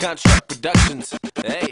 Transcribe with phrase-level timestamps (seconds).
[0.00, 1.10] Contract Productions.
[1.44, 1.70] Hey.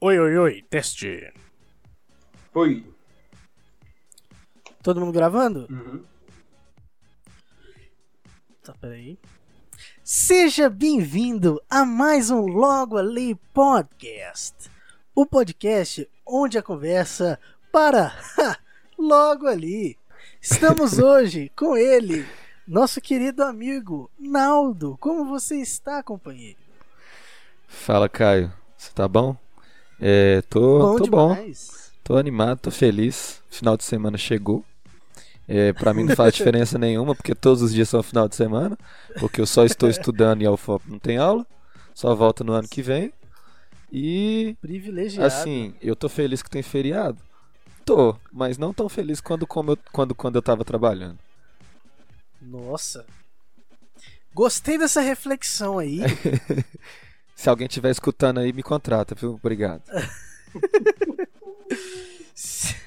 [0.00, 1.32] Oi, oi, oi, teste.
[2.52, 2.84] Oi.
[4.82, 5.68] Todo mundo gravando?
[5.70, 6.04] Uhum.
[8.64, 9.16] Tá, peraí.
[10.02, 14.68] Seja bem-vindo a mais um Logo Ali Podcast.
[15.14, 17.38] O podcast onde a conversa
[17.70, 18.12] para
[18.98, 19.96] logo ali.
[20.40, 22.26] Estamos hoje com ele,
[22.66, 24.96] nosso querido amigo Naldo.
[25.00, 26.58] Como você está, companheiro?
[27.66, 28.52] Fala, Caio.
[28.76, 29.36] Você tá bom?
[30.00, 31.36] É, tô, tô bom.
[32.02, 33.42] Tô animado, tô feliz.
[33.48, 34.64] Final de semana chegou.
[35.46, 38.78] É, para mim não faz diferença nenhuma, porque todos os dias são final de semana,
[39.18, 41.46] porque eu só estou estudando e a UFOP não tem aula,
[41.94, 43.12] só volta no ano que vem.
[43.92, 45.26] E Privilegiado.
[45.26, 47.18] assim, eu tô feliz que tem feriado.
[47.84, 51.18] Tô, mas não tão feliz quando, como eu, quando, quando eu tava trabalhando.
[52.42, 53.06] Nossa.
[54.34, 56.00] Gostei dessa reflexão aí.
[57.36, 59.34] Se alguém estiver escutando aí, me contrata, viu?
[59.34, 59.82] Obrigado.
[62.34, 62.74] Se,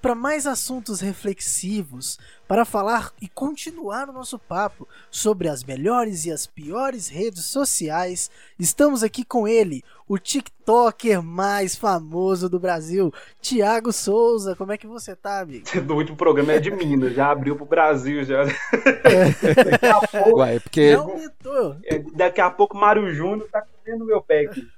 [0.00, 2.16] para mais assuntos reflexivos,
[2.46, 8.30] para falar e continuar o nosso papo sobre as melhores e as piores redes sociais,
[8.58, 14.54] estamos aqui com ele, o TikToker mais famoso do Brasil, Thiago Souza.
[14.54, 15.64] Como é que você tá, amigo?
[15.82, 18.44] Do último programa é de Minas, já abriu pro Brasil já.
[18.44, 21.76] daqui, a pouco, Ué, é porque Já aumentou.
[21.84, 24.68] é, daqui a pouco Mário Júnior tá comendo meu pé aqui.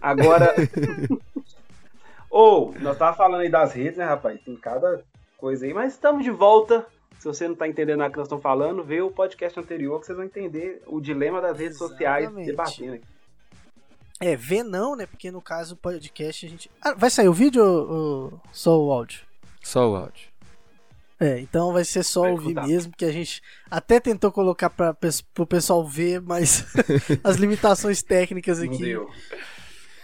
[0.00, 0.54] Agora.
[2.30, 4.40] Ou, nós tava falando aí das redes, né, rapaz?
[4.42, 5.02] Tem cada
[5.36, 6.86] coisa aí, mas estamos de volta.
[7.18, 10.06] Se você não tá entendendo nada que nós estamos falando, vê o podcast anterior que
[10.06, 12.46] vocês vão entender o dilema das redes sociais Exatamente.
[12.46, 13.04] debatendo aqui.
[14.20, 15.06] É, ver não, né?
[15.06, 16.70] Porque no caso o podcast a gente.
[16.80, 19.20] Ah, vai sair o vídeo ou, ou só o áudio?
[19.62, 20.30] só o áudio.
[21.18, 22.66] É, então vai ser só Vai ouvir escutar.
[22.66, 24.96] mesmo, que a gente até tentou colocar para
[25.38, 26.64] o pessoal ver, mas
[27.22, 28.78] as limitações técnicas Não aqui.
[28.82, 29.10] deu.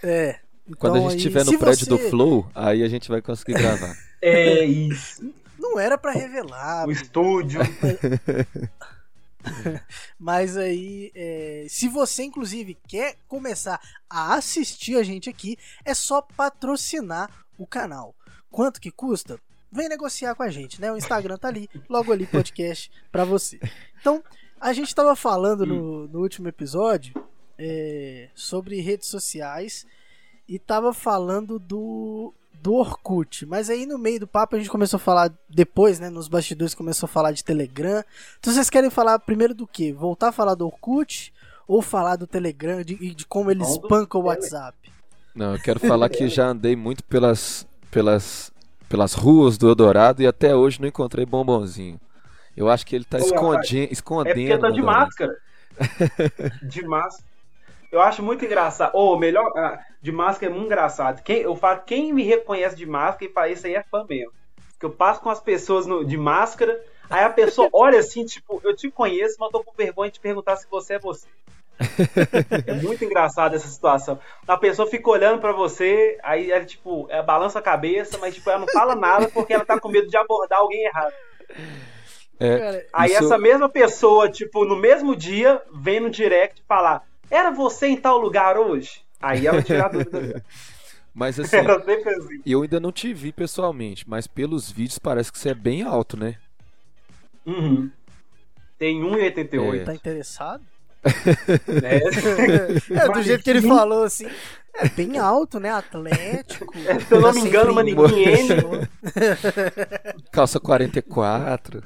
[0.03, 0.39] É.
[0.67, 3.21] Então, Quando a gente aí, estiver no prédio do você- Flow, aí a gente vai
[3.21, 3.95] conseguir gravar.
[4.21, 5.33] É isso.
[5.57, 7.61] Não era pra revelar, O estúdio.
[10.19, 13.79] mas aí, é, se você inclusive quer começar
[14.09, 18.15] a assistir a gente aqui, é só patrocinar o canal.
[18.51, 19.39] Quanto que custa?
[19.71, 20.91] Vem negociar com a gente, né?
[20.91, 23.59] O Instagram tá ali, logo ali podcast pra você.
[23.99, 24.23] Então,
[24.59, 27.13] a gente tava falando no, no último episódio
[27.57, 29.85] é, sobre redes sociais
[30.47, 34.97] e tava falando do do Orkut, mas aí no meio do papo a gente começou
[34.97, 38.03] a falar depois, né, nos bastidores começou a falar de Telegram.
[38.39, 39.93] Então vocês querem falar primeiro do que?
[39.93, 41.31] Voltar a falar do Orkut
[41.67, 44.75] ou falar do Telegram de, e de como ele espanca o WhatsApp?
[45.35, 48.51] Não, eu quero falar que já andei muito pelas, pelas,
[48.89, 52.01] pelas ruas do Eldorado e até hoje não encontrei bombonzinho.
[52.55, 54.59] Eu acho que ele tá Ô, escondi- É porque escondendo.
[54.61, 55.37] tá de máscara.
[56.63, 57.23] De máscara.
[57.91, 58.91] Eu acho muito engraçado.
[58.93, 61.21] Ou melhor, ah, de máscara é muito engraçado.
[61.23, 64.31] Quem, eu falo, quem me reconhece de máscara e fala, isso aí é fã mesmo.
[64.79, 68.61] Que eu passo com as pessoas no- de máscara, aí a pessoa olha assim, tipo,
[68.63, 71.27] eu te conheço, mas tô com vergonha de perguntar se você é você.
[72.65, 74.19] É muito engraçado essa situação.
[74.47, 78.49] A pessoa fica olhando pra você, aí ela, tipo, ela balança a cabeça, mas tipo,
[78.49, 81.13] ela não fala nada porque ela tá com medo de abordar alguém errado.
[82.39, 87.51] É, Aí Isso- essa mesma pessoa, tipo, no mesmo dia, vem no direct falar: Era
[87.51, 89.01] você em tal lugar hoje?
[89.21, 90.43] Aí ela tira a dúvida.
[91.13, 92.41] mas assim, Era sempre assim.
[92.45, 96.15] eu ainda não te vi pessoalmente, mas pelos vídeos parece que você é bem alto,
[96.17, 96.35] né?
[97.45, 97.89] Uhum.
[98.77, 99.85] Tem 1,88.
[99.85, 100.63] tá interessado?
[101.03, 101.99] né?
[103.01, 104.27] É, do jeito que ele falou assim,
[104.75, 105.71] é bem alto, né?
[105.71, 106.71] Atlético.
[106.77, 108.75] Se eu não me engano, Tá manequim frio.
[108.75, 108.87] N.
[110.31, 111.83] Calça 44.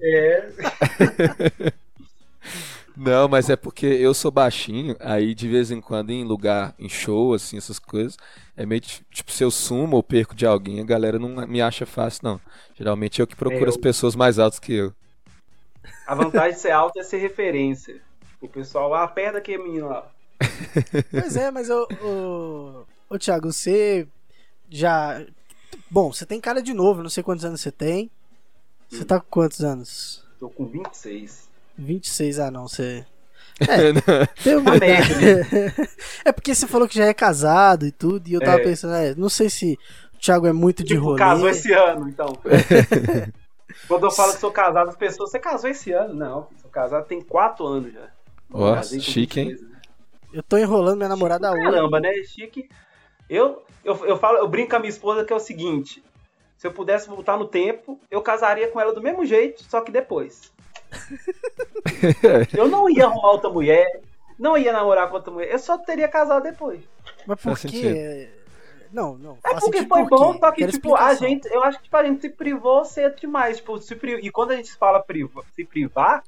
[0.00, 0.48] É.
[2.96, 6.88] Não, mas é porque eu sou baixinho, aí de vez em quando em lugar, em
[6.88, 8.16] show, assim, essas coisas,
[8.56, 11.60] é meio ti- tipo, se eu sumo ou perco de alguém, a galera não me
[11.60, 12.40] acha fácil, não.
[12.74, 14.94] Geralmente eu que procuro É, as eu- pessoas mais altas que eu.
[16.06, 18.00] A vantagem de ser alto é ser referência.
[18.40, 20.10] O pessoal lá, perto daquele menino lá.
[21.14, 24.06] Pois é, mas ô, ô, ô Thiago, você
[24.70, 25.24] já.
[25.90, 28.10] Bom, você tem cara de novo, não sei quantos anos você tem.
[28.90, 30.24] Você tá com quantos anos?
[30.38, 31.48] Tô com 26.
[31.76, 33.04] 26, ah não, você.
[33.60, 35.14] É, Tem uma médio,
[36.24, 38.64] É porque você falou que já é casado e tudo, e eu tava É.
[38.64, 39.78] pensando, é, não sei se
[40.12, 41.18] o Thiago é muito de Tipo, rolê.
[41.18, 42.36] casou esse ano, então.
[43.88, 46.14] Quando eu falo que sou casado, as pessoas, você casou esse ano?
[46.14, 48.08] Não, sou casado tem 4 anos já.
[48.52, 49.48] Ó, chique, hein?
[49.50, 49.80] 22, né?
[50.32, 51.62] Eu tô enrolando minha namorada hoje.
[51.62, 52.12] Caramba, né?
[52.24, 52.68] Chique.
[53.30, 56.02] Eu, eu, eu, falo, eu brinco com a minha esposa que é o seguinte:
[56.58, 59.92] se eu pudesse voltar no tempo, eu casaria com ela do mesmo jeito, só que
[59.92, 60.52] depois.
[62.56, 64.00] Eu não ia arrumar outra mulher,
[64.38, 66.80] não ia namorar com outra mulher, eu só teria casado depois.
[67.26, 68.30] Mas por quê?
[68.92, 69.38] Não, não.
[69.44, 71.28] É porque foi por bom, só que, Quero tipo, a explicação.
[71.28, 74.20] gente, eu acho que tipo, a gente se privou cedo demais, tipo, se pri...
[74.22, 75.42] e quando a gente fala priva...
[75.54, 76.22] se privar,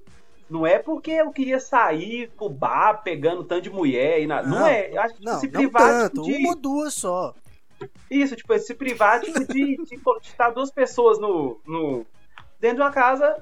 [0.51, 4.49] não é porque eu queria sair pro bar pegando tanto de mulher e nada.
[4.49, 4.91] Não, Não, é.
[4.93, 6.23] Eu acho que Não, se não privar tanto.
[6.23, 6.45] tipo, de.
[6.45, 7.35] Uma ou duas só.
[8.11, 12.07] Isso, tipo, se privar tipo, de, de, de estar duas pessoas no, no.
[12.61, 13.37] dentro de uma casa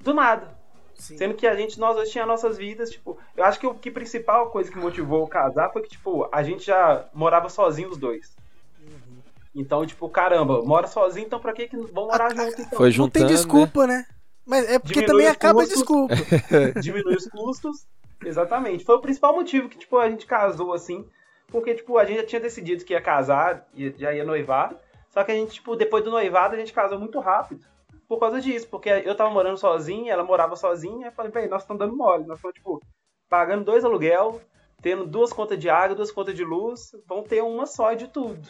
[0.00, 0.59] do nada.
[1.00, 1.16] Sim.
[1.16, 3.90] Sendo que a gente, nós dois tinha nossas vidas, tipo, eu acho que o que
[3.90, 7.96] principal coisa que motivou o casar foi que, tipo, a gente já morava sozinho os
[7.96, 8.36] dois.
[8.82, 9.16] Uhum.
[9.54, 12.76] Então, tipo, caramba, mora sozinho, então pra que que vão morar junto então?
[12.78, 13.12] Foi Não juntando.
[13.12, 13.28] tem né?
[13.28, 14.04] desculpa, né?
[14.46, 15.78] Mas é porque Diminui também acaba a custos.
[15.78, 16.14] desculpa.
[16.80, 17.86] Diminui os custos.
[18.24, 18.84] Exatamente.
[18.84, 21.06] Foi o principal motivo que, tipo, a gente casou assim.
[21.48, 24.74] Porque, tipo, a gente já tinha decidido que ia casar, ia- já ia noivar.
[25.10, 27.64] Só que a gente, tipo, depois do noivado, a gente casou muito rápido.
[28.10, 28.66] Por causa disso.
[28.68, 31.06] Porque eu tava morando sozinho, ela morava sozinha.
[31.06, 32.26] Eu falei, véi, nós estamos dando mole.
[32.26, 32.82] Nós estamos, tipo,
[33.28, 34.40] pagando dois aluguel,
[34.82, 36.90] tendo duas contas de água, duas contas de luz.
[37.06, 38.48] Vão ter uma só de tudo.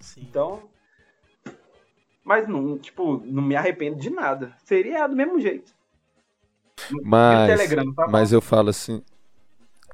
[0.00, 0.22] Sim.
[0.22, 0.62] Então.
[2.24, 4.56] Mas não, tipo, não me arrependo de nada.
[4.64, 5.70] Seria do mesmo jeito.
[7.02, 9.04] Mas, Telegram, tá mas eu falo assim.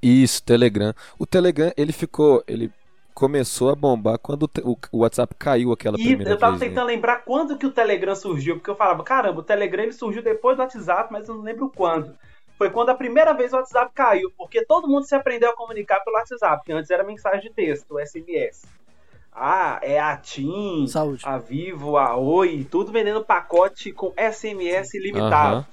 [0.01, 0.95] Isso, Telegram.
[1.19, 2.45] O Telegram, ele ficou.
[2.47, 2.73] Ele
[3.15, 4.51] começou a bombar quando
[4.93, 6.63] o WhatsApp caiu aquela E primeira eu tava vez.
[6.63, 6.69] né?
[6.69, 10.23] tentando lembrar quando que o Telegram surgiu, porque eu falava, caramba, o Telegram ele surgiu
[10.23, 12.17] depois do WhatsApp, mas eu não lembro quando.
[12.59, 16.01] Foi quando a primeira vez o WhatsApp caiu, porque todo mundo se aprendeu a comunicar
[16.05, 18.63] pelo WhatsApp, que antes era mensagem de texto, SMS.
[19.33, 21.25] Ah, é a TIM, Saúde.
[21.27, 25.57] a Vivo, a Oi, tudo vendendo pacote com SMS ilimitado.
[25.57, 25.67] Aham.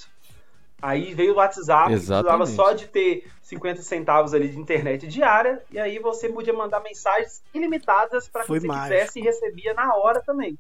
[0.81, 5.77] Aí veio o WhatsApp, precisava só de ter 50 centavos ali de internet diária, e
[5.77, 8.89] aí você podia mandar mensagens ilimitadas para quem você mágico.
[8.89, 10.57] quisesse e recebia na hora também.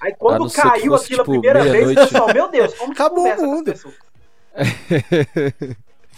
[0.00, 2.12] Aí quando que caiu fosse, aquilo tipo, a primeira vez, o meia-noite.
[2.12, 3.74] pessoal, meu Deus, como que Acabou o mundo.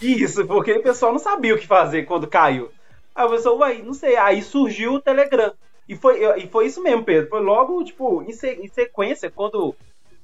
[0.01, 2.71] Isso, porque o pessoal não sabia o que fazer quando caiu.
[3.15, 5.53] Aí o pessoal, uai, não sei, aí surgiu o Telegram.
[5.87, 7.29] E foi, e foi isso mesmo, Pedro.
[7.29, 9.75] Foi logo, tipo, em, se- em sequência, quando,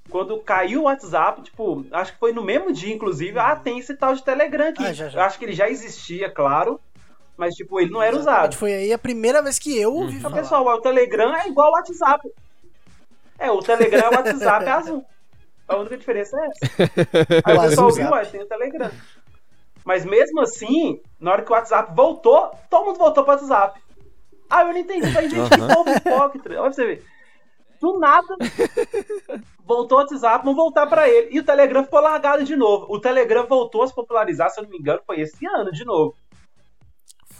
[0.09, 3.95] quando caiu o WhatsApp, tipo, acho que foi no mesmo dia, inclusive, ah, tem esse
[3.95, 4.85] tal de Telegram aqui.
[4.85, 5.25] Ah, já, já.
[5.25, 6.79] Acho que ele já existia, claro,
[7.37, 8.55] mas, tipo, ele não era Exatamente, usado.
[8.57, 10.35] Foi aí a primeira vez que eu ouvi falar.
[10.41, 12.29] pessoal, o Telegram é igual ao WhatsApp.
[13.37, 15.05] É, o Telegram é o WhatsApp é azul.
[15.67, 16.91] A única diferença é essa.
[17.45, 18.91] Aí O pessoal viu, ué, tem o Telegram.
[19.85, 23.79] Mas mesmo assim, na hora que o WhatsApp voltou, todo mundo voltou pro WhatsApp.
[24.49, 25.11] Ah, eu não entendi.
[25.11, 25.73] Falei, gente, que Aham.
[25.73, 26.49] povo hipócrita.
[26.49, 27.05] Olha pra você ver.
[27.79, 28.35] Do nada,
[29.65, 31.29] voltou o WhatsApp, vamos voltar pra ele.
[31.31, 32.87] E o Telegram ficou largado de novo.
[32.89, 35.85] O Telegram voltou a se popularizar, se eu não me engano, foi esse ano de
[35.85, 36.15] novo.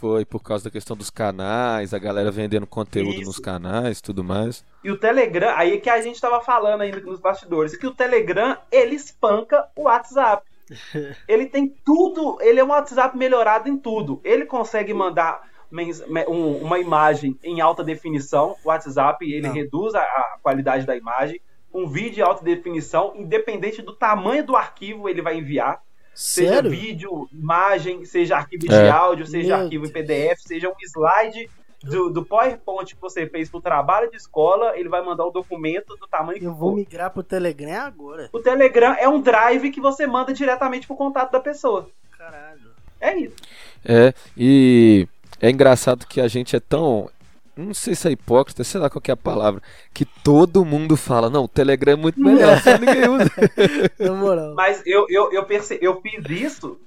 [0.00, 3.26] Foi por causa da questão dos canais, a galera vendendo conteúdo Isso.
[3.26, 4.64] nos canais e tudo mais.
[4.82, 7.94] E o Telegram, aí é que a gente tava falando ainda nos bastidores, que o
[7.94, 10.48] Telegram, ele espanca o WhatsApp.
[11.26, 14.20] Ele tem tudo, ele é um WhatsApp melhorado em tudo.
[14.22, 19.54] Ele consegue mandar uma imagem em alta definição, o WhatsApp, ele Não.
[19.54, 21.40] reduz a, a qualidade da imagem.
[21.72, 25.80] Um vídeo em alta definição, independente do tamanho do arquivo, ele vai enviar.
[26.12, 26.70] Seja Sério?
[26.70, 28.90] vídeo, imagem, seja arquivo de É.
[28.90, 29.90] áudio, seja Meu arquivo em.
[29.92, 31.48] PDF, seja um slide
[31.82, 35.96] do, do PowerPoint que você fez pro trabalho de escola, ele vai mandar o documento
[35.96, 36.76] do tamanho que Eu vou for.
[36.76, 38.28] migrar pro Telegram agora.
[38.32, 41.88] O Telegram é um drive que você manda diretamente pro contato da pessoa.
[42.18, 42.70] Caralho.
[43.00, 43.36] É isso.
[43.84, 45.08] É, e
[45.40, 47.08] é engraçado que a gente é tão.
[47.56, 49.60] Não sei se é hipócrita, sei lá qual que é a palavra.
[49.92, 53.30] Que todo mundo fala, não, o Telegram é muito melhor, só ninguém usa.
[53.98, 54.54] Na moral.
[54.54, 55.78] Mas eu, eu, eu, perce...
[55.82, 56.78] eu fiz isso.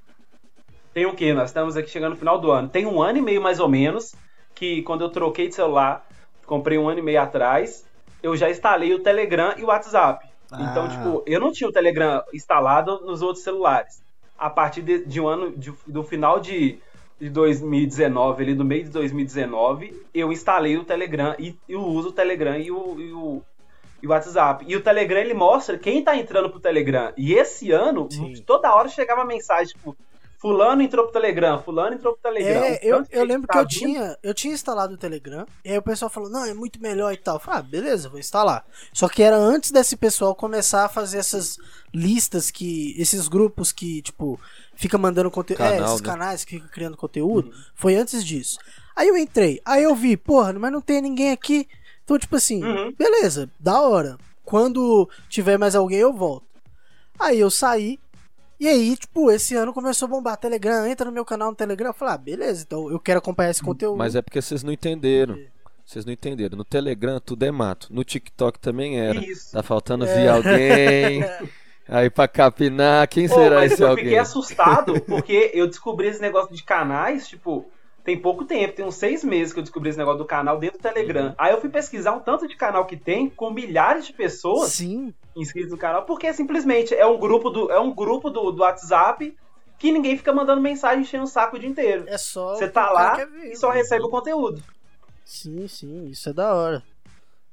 [0.93, 1.33] Tem o quê?
[1.33, 2.69] Nós estamos aqui chegando no final do ano.
[2.69, 4.15] Tem um ano e meio mais ou menos.
[4.55, 6.07] Que quando eu troquei de celular,
[6.45, 7.83] comprei um ano e meio atrás,
[8.21, 10.25] eu já instalei o Telegram e o WhatsApp.
[10.53, 10.87] Então, Ah.
[10.89, 14.01] tipo, eu não tinha o Telegram instalado nos outros celulares.
[14.37, 16.77] A partir de, de um ano, de- do final de,
[17.23, 22.11] de 2019, ali do meio de 2019, eu instalei o Telegram e eu uso o
[22.11, 23.41] Telegram e o, e o,
[24.01, 24.65] e o WhatsApp.
[24.67, 27.13] E o Telegram ele mostra quem tá entrando pro Telegram.
[27.15, 28.33] E esse ano, Sim.
[28.45, 29.95] toda hora chegava mensagem, tipo,
[30.37, 32.61] fulano entrou pro Telegram, fulano entrou pro Telegram.
[32.61, 35.71] É, eu, eu lembro tá que eu vindo- tinha, eu tinha instalado o Telegram, e
[35.71, 37.37] aí o pessoal falou, não, é muito melhor e tal.
[37.37, 38.65] Eu falei, ah, beleza, vou instalar.
[38.91, 41.57] Só que era antes desse pessoal começar a fazer essas
[41.93, 42.93] listas que.
[42.99, 44.37] esses grupos que, tipo,
[44.75, 45.63] fica mandando conteúdo.
[45.63, 46.05] É, esses né?
[46.07, 47.51] canais que ficam criando conteúdo.
[47.75, 48.57] Foi antes disso.
[48.95, 51.67] Aí eu entrei, aí eu vi, porra, mas não tem ninguém aqui.
[52.03, 52.93] Então, tipo assim, Uhum.
[52.97, 54.17] beleza, da hora.
[54.43, 56.45] Quando tiver mais alguém, eu volto.
[57.17, 57.97] Aí eu saí.
[58.59, 61.89] E aí, tipo, esse ano começou a bombar Telegram, entra no meu canal no Telegram.
[61.89, 63.97] Eu falei, ah, beleza, então eu quero acompanhar esse conteúdo.
[63.97, 65.37] Mas é porque vocês não entenderam.
[65.85, 66.57] Vocês não entenderam.
[66.57, 67.87] No Telegram tudo é mato.
[67.91, 69.19] No TikTok também era.
[69.19, 69.51] Isso.
[69.51, 70.13] Tá faltando É.
[70.15, 71.23] ver alguém.
[71.87, 74.05] Aí pra capinar, quem Pô, será mas esse eu alguém?
[74.05, 77.69] fiquei assustado porque eu descobri esse negócio de canais, tipo,
[78.03, 80.77] tem pouco tempo, tem uns seis meses que eu descobri esse negócio do canal dentro
[80.77, 81.27] do Telegram.
[81.27, 81.35] Uhum.
[81.37, 85.13] Aí eu fui pesquisar um tanto de canal que tem, com milhares de pessoas Sim.
[85.35, 89.35] inscritos no canal, porque simplesmente é um grupo do, é um grupo do, do WhatsApp
[89.77, 92.05] que ninguém fica mandando mensagem enchendo o saco o dia inteiro.
[92.07, 92.55] É só.
[92.55, 93.75] Você o tá lá ver, e só né?
[93.75, 94.63] recebe o conteúdo.
[95.25, 96.83] Sim, sim, isso é da hora.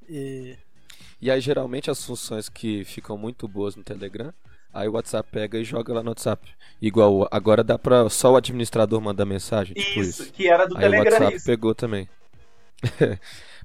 [0.09, 0.57] É,
[1.21, 4.33] E aí, geralmente, as funções que ficam muito boas no Telegram,
[4.73, 6.49] aí o WhatsApp pega e joga lá no WhatsApp.
[6.81, 10.33] Igual, agora dá pra só o administrador mandar mensagem, tipo Isso, isso.
[10.33, 11.47] que era do Aí o Telegram WhatsApp isso.
[11.47, 12.09] pegou também.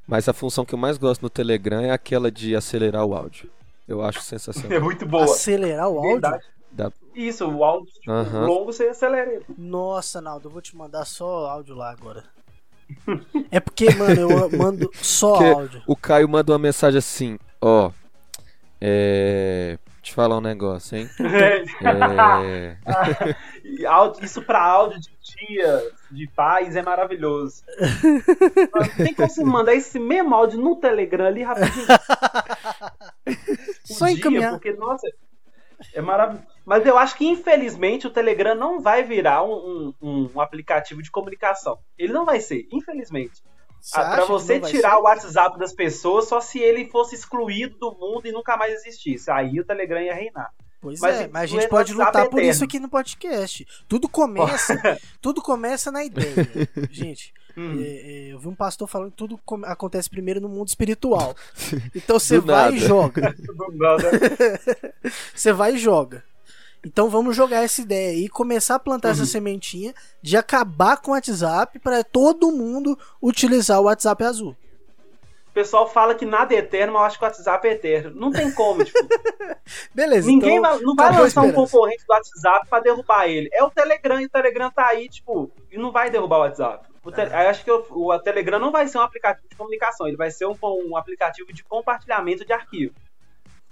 [0.07, 3.49] Mas a função que eu mais gosto no Telegram é aquela de acelerar o áudio.
[3.87, 4.81] Eu acho É sensacional.
[4.81, 5.23] muito boa.
[5.25, 6.11] acelerar o áudio?
[6.11, 6.43] Verdade.
[6.71, 8.45] Dá- Isso, o áudio tipo, Aham.
[8.45, 9.45] longo você acelera ele.
[9.57, 12.23] Nossa, Naldo, eu vou te mandar só áudio lá agora.
[13.49, 15.83] É porque, mano, eu mando só Porque áudio.
[15.87, 17.91] o Caio manda uma mensagem assim, ó.
[18.81, 19.77] É.
[20.01, 21.09] Te falar um negócio, hein?
[22.43, 22.77] É.
[23.87, 25.09] Áudio- Isso pra áudio de
[25.47, 27.63] dia, de paz, é maravilhoso.
[28.97, 31.87] Tem como você mandar esse mesmo áudio no Telegram ali rapidinho?
[33.83, 34.51] Só encaminhar.
[34.53, 35.07] Porque, nossa,
[35.93, 36.45] é maravilhoso.
[36.65, 41.11] Mas eu acho que, infelizmente, o Telegram não vai virar um, um- um aplicativo de
[41.11, 41.79] comunicação.
[41.97, 43.41] Ele não vai ser, infelizmente.
[43.85, 44.97] Você Ah, você tirar ser?
[44.97, 49.29] o WhatsApp das pessoas só se ele fosse excluído do mundo e nunca mais existisse.
[49.29, 50.51] Aí o Telegram ia reinar.
[50.81, 53.65] Pois Mas é, mas a gente pode lutar é por isso aqui no podcast.
[53.87, 54.73] Tudo começa,
[55.21, 56.33] tudo começa na ideia.
[56.89, 57.79] Gente, Hum.
[57.79, 61.35] é, é, eu vi um pastor falando que tudo acontece primeiro no mundo espiritual.
[61.95, 62.75] Então você vai nada.
[62.75, 63.35] e joga.
[65.33, 66.23] Você vai e joga.
[66.85, 69.13] Então vamos jogar essa ideia aí, começar a plantar Uhum.
[69.13, 74.55] essa sementinha de acabar com o WhatsApp para todo mundo utilizar o WhatsApp azul.
[75.49, 78.11] O pessoal fala que nada é eterno, mas eu acho que o WhatsApp é eterno.
[78.19, 78.99] Não tem como, tipo,
[79.95, 81.53] Beleza, ninguém então, vai, não vai lançar um esperança.
[81.53, 83.49] concorrente do WhatsApp pra derrubar ele.
[83.53, 86.85] É o Telegram e o Telegram tá aí, tipo, e não vai derrubar o WhatsApp.
[87.03, 87.49] O te- Ah.
[87.49, 90.45] acho que o, o Telegram não vai ser um aplicativo de comunicação, ele vai ser
[90.45, 92.93] um, um aplicativo de compartilhamento de arquivo.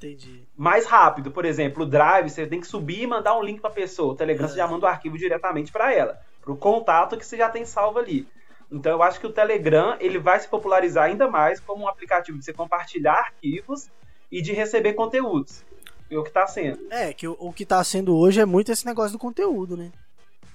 [0.08, 0.48] Entendi.
[0.56, 1.32] mais rápido.
[1.32, 4.14] Por exemplo, o Drive, você tem que subir e mandar um link pra pessoa.
[4.14, 7.50] O Telegram você já manda o arquivo diretamente para ela, pro contato que você já
[7.50, 8.28] tem salvo ali.
[8.72, 12.38] Então eu acho que o Telegram ele vai se popularizar ainda mais como um aplicativo
[12.38, 13.90] de você compartilhar arquivos
[14.32, 15.64] e de receber conteúdos.
[16.10, 16.92] É o que tá sendo.
[16.92, 19.92] É, que o, o que tá sendo hoje é muito esse negócio do conteúdo, né?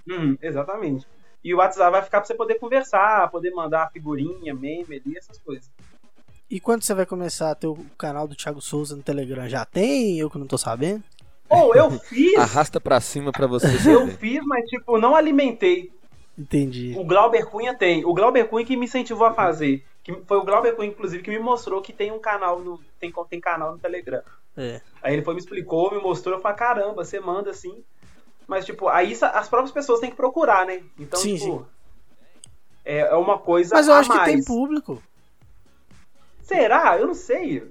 [0.09, 1.07] Uhum, exatamente.
[1.43, 5.39] E o WhatsApp vai ficar pra você poder conversar, poder mandar figurinha, meme ali, essas
[5.39, 5.71] coisas.
[6.51, 9.49] E quando você vai começar a ter o canal do Thiago Souza no Telegram?
[9.49, 10.19] Já tem?
[10.19, 11.03] Eu que não tô sabendo.
[11.49, 14.17] Ou eu fiz, Arrasta pra cima pra você eu saber.
[14.19, 15.91] fiz, mas tipo, não alimentei.
[16.39, 16.95] Entendi.
[16.97, 18.05] O Glauber Cunha tem.
[18.05, 19.85] O Glauber Cunha que me incentivou a fazer.
[20.05, 22.81] Que foi o Glauber Cunha, inclusive, que me mostrou que tem um canal no.
[23.01, 24.23] Tem, tem canal no Telegram.
[24.57, 24.81] É.
[25.03, 27.83] Aí ele foi, me explicou, me mostrou, eu falei, caramba, você manda assim.
[28.47, 30.83] Mas, tipo, aí as próprias pessoas têm que procurar, né?
[30.99, 31.67] Então, Sim, tipo.
[32.85, 33.75] É, é uma coisa.
[33.75, 34.33] Mas eu a acho que mais.
[34.33, 35.03] tem público.
[36.49, 36.99] Será?
[36.99, 37.71] Eu não sei.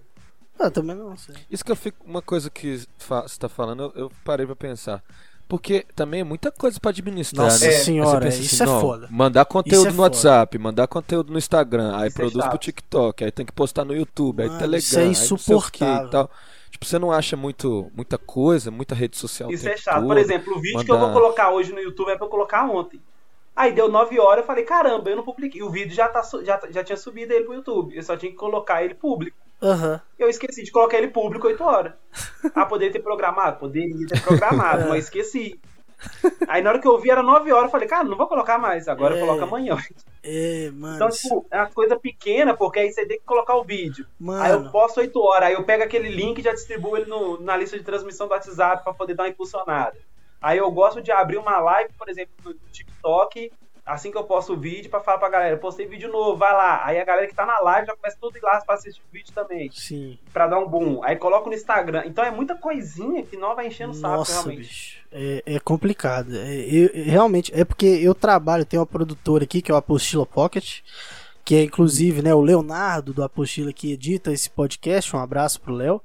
[0.60, 1.36] Eu também não sei.
[1.52, 1.98] Isso que eu fico.
[2.06, 5.04] Uma coisa que você tá falando, eu, eu parei pra pensar.
[5.48, 7.74] Porque também é muita coisa pra administrar, Nossa né?
[7.74, 7.78] É.
[7.80, 9.08] senhora, Aí você pensa isso assim, é foda.
[9.10, 10.02] Mandar conteúdo é no foda.
[10.02, 12.58] WhatsApp, mandar conteúdo no Instagram, aí Isso é produz pro chato.
[12.62, 15.26] TikTok, aí tem que postar no YouTube, aí Mano, Telegram, isso é aí não sei
[15.26, 16.08] o quê insuportável.
[16.08, 16.32] e tal.
[16.70, 19.50] Tipo, você não acha muito, muita coisa, muita rede social.
[19.50, 20.02] Isso é chato.
[20.02, 20.18] Por todo?
[20.18, 22.66] exemplo, o vídeo que eu vou mandar- colocar hoje no YouTube é pra eu colocar
[22.70, 23.02] ontem.
[23.58, 25.64] Aí deu 9 horas, eu falei, caramba, eu não publiquei.
[25.64, 27.96] O vídeo já, tá, já, já tinha subido ele pro YouTube.
[27.96, 29.36] Eu só tinha que colocar ele público.
[29.60, 30.00] Aham.
[30.20, 31.94] Eu esqueci de colocar ele público 8 horas.
[32.54, 33.58] Ah, poderia ter programado?
[33.58, 35.60] Poderia ter programado, mas esqueci.
[36.48, 38.60] Aí na hora que eu vi era 9 horas, eu falei, cara, não vou colocar
[38.60, 39.18] mais, agora É.
[39.20, 39.76] eu coloco amanhã.
[40.24, 40.96] É, mano.
[40.96, 44.06] Então, tipo, é uma coisa pequena, porque aí você tem que colocar o vídeo.
[44.40, 44.72] Aí eu mano.
[44.72, 47.76] posto 8 horas, aí eu pego aquele link e já distribuo ele no- na lista
[47.76, 49.98] de transmissão do WhatsApp pra poder dar uma impulsionada.
[50.42, 53.52] Aí eu gosto de abrir uma live, por exemplo, no TikTok,
[53.86, 56.86] assim que eu posto o vídeo, pra falar pra galera, postei vídeo novo, vai lá.
[56.86, 59.12] Aí a galera que tá na live já começa tudo ir lá pra assistir o
[59.12, 60.18] vídeo também, Sim.
[60.34, 61.02] pra dar um boom.
[61.04, 62.04] Aí coloco no Instagram.
[62.06, 64.60] Então é muita coisinha que não vai enchendo o saco, Nossa, realmente.
[64.60, 64.98] bicho.
[65.12, 66.36] É, é complicado.
[66.36, 70.26] É, eu- realmente, é porque eu trabalho, tem uma produtora aqui que é o Apostila
[70.26, 70.82] Pocket,
[71.46, 75.16] que é inclusive né, o Leonardo do Apostila que edita esse podcast.
[75.16, 76.02] Um abraço pro Léo.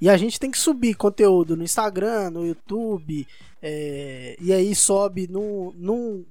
[0.00, 3.28] E a gente tem que subir conteúdo no Instagram, no YouTube,
[3.62, 6.24] é, e aí sobe num, num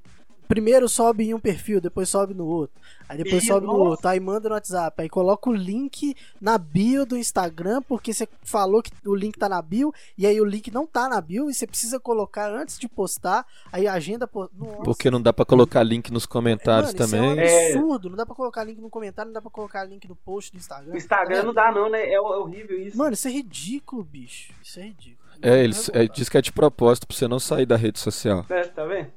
[0.48, 2.76] primeiro sobe em um perfil, depois sobe no outro.
[3.08, 3.90] Aí depois Ih, sobe no nossa.
[3.90, 8.28] outro, aí manda no WhatsApp, aí coloca o link na bio do Instagram, porque você
[8.44, 11.50] falou que o link tá na bio, e aí o link não tá na bio,
[11.50, 14.28] e você precisa colocar antes de postar, aí a agenda.
[14.28, 17.30] Porque não dá pra colocar link nos comentários Mano, isso também.
[17.30, 17.66] É um É.
[17.74, 20.52] absurdo, não dá pra colocar link no comentário, não dá pra colocar link no post
[20.52, 20.94] do Instagram.
[20.94, 22.12] O Instagram não dá, não, né?
[22.12, 22.98] É horrível isso.
[22.98, 24.52] Mano, isso é ridículo, bicho.
[24.64, 25.19] Isso é ridículo.
[25.42, 28.46] É, eles é, diz que é de propósito pra você não sair da rede social.
[28.50, 29.08] É, tá vendo?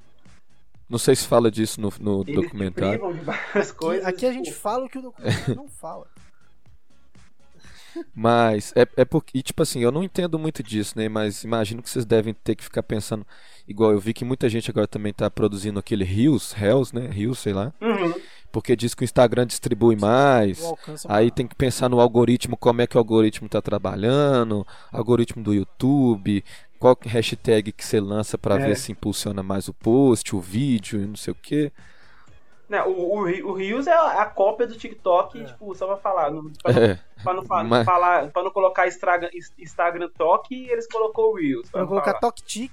[0.88, 3.12] Não sei se fala disso no, no Eles documentário.
[3.14, 4.06] de várias coisas.
[4.06, 6.06] Aqui a tipo, gente fala o que o documentário não fala.
[8.14, 11.08] Mas é, é porque, e, tipo assim, eu não entendo muito disso, né?
[11.08, 13.26] Mas imagino que vocês devem ter que ficar pensando.
[13.66, 17.06] Igual eu vi que muita gente agora também tá produzindo aquele Reels, Reels, né?
[17.08, 17.72] Reels, sei lá.
[17.80, 18.14] Uhum.
[18.52, 20.62] Porque diz que o Instagram distribui mais.
[20.62, 20.74] É
[21.08, 25.54] Aí tem que pensar no algoritmo, como é que o algoritmo tá trabalhando, algoritmo do
[25.54, 26.44] YouTube,
[26.78, 28.66] qual é hashtag que você lança pra É.
[28.66, 31.72] ver se impulsiona mais o post, o vídeo e não sei o que.
[32.68, 35.44] Né, o, o, o Reels é a a cópia do TikTok, É.
[35.44, 36.30] tipo, só pra falar.
[36.30, 39.28] Não, pra, não, É, pra não fa- Mas- falar, pra não colocar Instagram,
[39.58, 41.62] Instagram Talk, eles colocou o Reels.
[41.70, 42.72] pra Pra não colocar toque tic,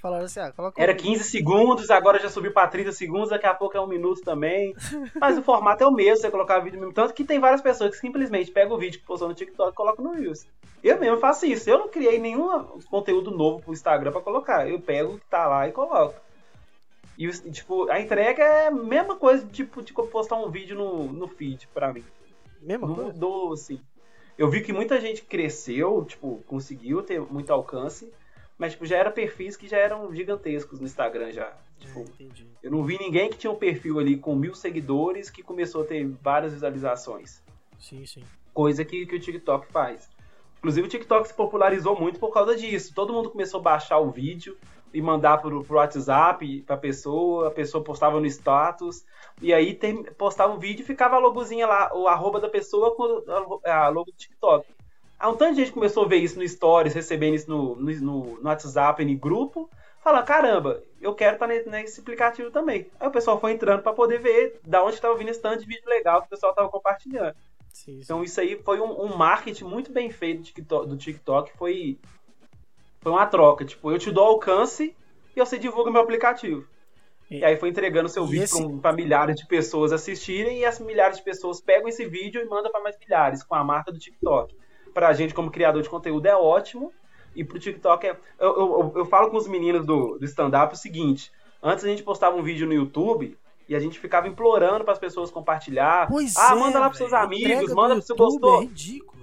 [0.00, 3.46] falaram assim, ah, coloca Era o- 15 segundos, agora já subiu pra 30 segundos, daqui
[3.46, 4.74] a pouco é um minuto também.
[5.20, 6.92] Mas o formato é o mesmo, você colocar vídeo mesmo.
[6.92, 9.74] Tanto que tem várias pessoas que simplesmente pegam o vídeo que postou no TikTok e
[9.76, 10.46] colocam no Reels.
[10.82, 11.68] Eu mesmo faço isso.
[11.68, 12.48] Eu não criei nenhum
[12.90, 14.68] conteúdo novo pro Instagram pra colocar.
[14.68, 16.14] Eu pego o que tá lá e coloco.
[17.18, 21.04] E, e, tipo, a entrega é a mesma coisa, tipo, de postar um vídeo no,
[21.04, 22.02] no feed pra mim.
[22.62, 23.12] Mesma Não coisa?
[23.12, 23.78] mudou, assim.
[24.38, 28.10] Eu vi que muita gente cresceu, tipo, conseguiu ter muito alcance,
[28.60, 31.50] mas, tipo, já era perfis que já eram gigantescos no Instagram já.
[31.78, 32.46] Tipo, É, entendi.
[32.62, 35.86] eu não vi ninguém que tinha um perfil ali com mil seguidores que começou a
[35.86, 37.42] ter várias visualizações.
[37.78, 38.22] Sim, sim.
[38.52, 40.10] Coisa que, que o TikTok faz.
[40.58, 42.92] Inclusive o TikTok se popularizou muito por causa disso.
[42.94, 44.58] Todo mundo começou a baixar o vídeo
[44.92, 49.06] e mandar pro, pro WhatsApp pra pessoa, a pessoa postava no status,
[49.40, 52.94] e aí tem, postava um vídeo e ficava a logozinha lá, o arroba da pessoa
[52.94, 53.24] com
[53.64, 54.66] a logo do TikTok.
[55.20, 57.92] Aí um tanto de gente começou a ver isso no Stories, recebendo isso no, no,
[58.00, 59.70] no- WhatsApp, no grupo,
[60.02, 62.90] falando, caramba, eu quero estar nesse, aplicativo também.
[62.98, 65.66] Aí o pessoal foi entrando pra poder ver da onde estava vindo esse tanto de
[65.66, 67.36] vídeo legal que o pessoal tava compartilhando.
[67.72, 67.98] sim, sim.
[68.02, 71.98] Então isso aí foi um, um marketing muito bem feito do TikTok, do TikTok, foi,
[73.00, 73.64] foi uma troca.
[73.64, 74.96] Tipo, eu te dou alcance
[75.36, 76.66] e você divulga meu aplicativo.
[77.30, 80.80] E- E aí foi entregando seu vídeo esse- para milhares de pessoas assistirem e as
[80.80, 83.98] milhares de pessoas pegam esse vídeo e mandam para mais milhares com a marca do
[83.98, 84.54] TikTok.
[84.94, 86.92] Pra gente, como criador de conteúdo, é ótimo.
[87.34, 88.16] E pro TikTok é.
[88.38, 91.30] Eu, eu, eu- falo com os meninos do, do stand-up o seguinte:
[91.62, 93.36] antes a gente postava um vídeo no YouTube
[93.68, 96.08] e a gente ficava implorando para as pessoas compartilhar.
[96.08, 97.22] Pois ah, é, manda lá pros seus velho.
[97.22, 98.58] amigos, manda pro seu gostou.
[98.58, 99.20] É ridículo.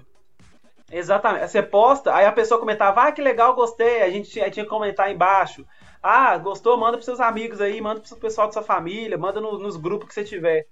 [0.90, 1.50] Exatamente.
[1.50, 4.02] Você posta, aí a pessoa comentava, ah, que legal, gostei.
[4.02, 5.66] A gente tinha, tinha que comentar embaixo.
[6.02, 6.78] Ah, gostou?
[6.78, 10.08] Manda pros seus amigos aí, manda pro pessoal da sua família, manda no- nos grupos
[10.08, 10.66] que você tiver.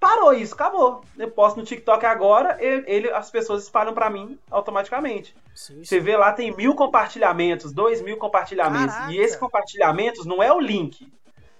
[0.00, 1.02] Parou isso, acabou.
[1.18, 5.34] Eu posto no TikTok agora, ele, ele- as pessoas espalham pra mim automaticamente.
[5.54, 6.00] Sim, Você sim.
[6.00, 8.94] vê lá, tem mil compartilhamentos, dois mil compartilhamentos.
[8.94, 9.12] Caraca.
[9.12, 11.10] E esses compartilhamentos não é o link.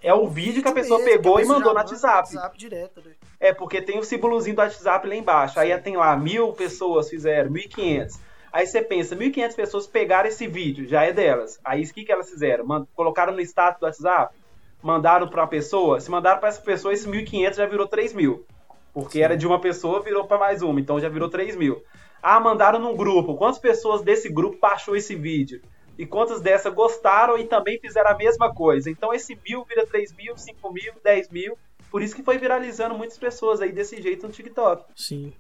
[0.00, 2.36] É o vídeo que a pessoa mesmo, pegou a e pessoa mandou já no WhatsApp.
[2.36, 3.12] WhatsApp direto, né?
[3.40, 5.58] É, porque tem o símbolozinho do WhatsApp lá embaixo.
[5.58, 8.20] Aí tem lá, mil pessoas fizeram, 1.500.
[8.52, 11.58] Aí você pensa, 1.500 pessoas pegaram esse vídeo, já é delas.
[11.64, 12.86] Aí o que, que elas fizeram?
[12.94, 14.32] Colocaram no status do WhatsApp,
[14.82, 16.00] mandaram pra uma pessoa.
[16.00, 18.46] Se mandaram pra essa pessoa, esse 1.500 já virou 3 mil.
[18.92, 21.82] Porque era de uma pessoa, virou pra mais uma, então já virou 3 mil.
[22.22, 23.36] Ah, mandaram num grupo.
[23.36, 25.60] Quantas pessoas desse grupo baixou esse vídeo?
[25.96, 28.90] E quantas dessas gostaram e também fizeram a mesma coisa?
[28.90, 31.58] Então esse mil vira 3 mil, 5 mil, 10 mil.
[31.90, 34.84] Por isso que foi viralizando muitas pessoas aí desse jeito no TikTok.
[34.94, 35.32] Sim.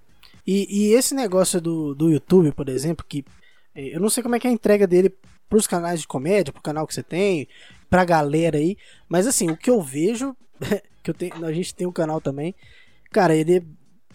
[0.46, 3.24] E, e esse negócio do, do YouTube, por exemplo, que
[3.74, 5.14] eh, eu não sei como é que é a entrega dele
[5.48, 7.48] pros canais de comédia, pro canal que você tem,
[7.90, 8.76] pra galera aí,
[9.08, 10.36] mas assim, o que eu vejo,
[11.02, 12.54] que eu tenho, a gente tem um canal também,
[13.10, 13.62] cara, ele é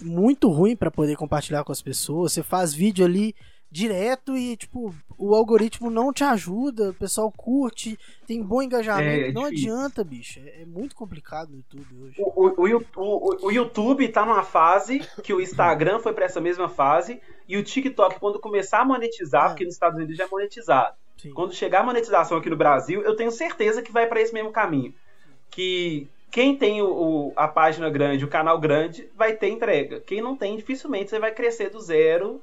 [0.03, 2.33] muito ruim pra poder compartilhar com as pessoas.
[2.33, 3.33] Você faz vídeo ali
[3.71, 9.25] direto e, tipo, o algoritmo não te ajuda, o pessoal curte, tem bom engajamento.
[9.25, 10.39] É, é não adianta, bicho.
[10.39, 12.15] É, é muito complicado no YouTube hoje.
[12.19, 16.69] O, o, o, o- YouTube tá numa fase que o Instagram foi pra essa mesma
[16.69, 19.47] fase e o TikTok, quando começar a monetizar, É.
[19.49, 21.31] porque nos Estados Unidos já é monetizado, Sim.
[21.33, 24.51] quando chegar a monetização aqui no Brasil, eu tenho certeza que vai pra esse mesmo
[24.51, 24.93] caminho.
[25.49, 29.99] Que quem tem o, o- a página grande, o canal grande, vai ter entrega.
[30.01, 32.41] Quem não tem, dificilmente você vai crescer do zero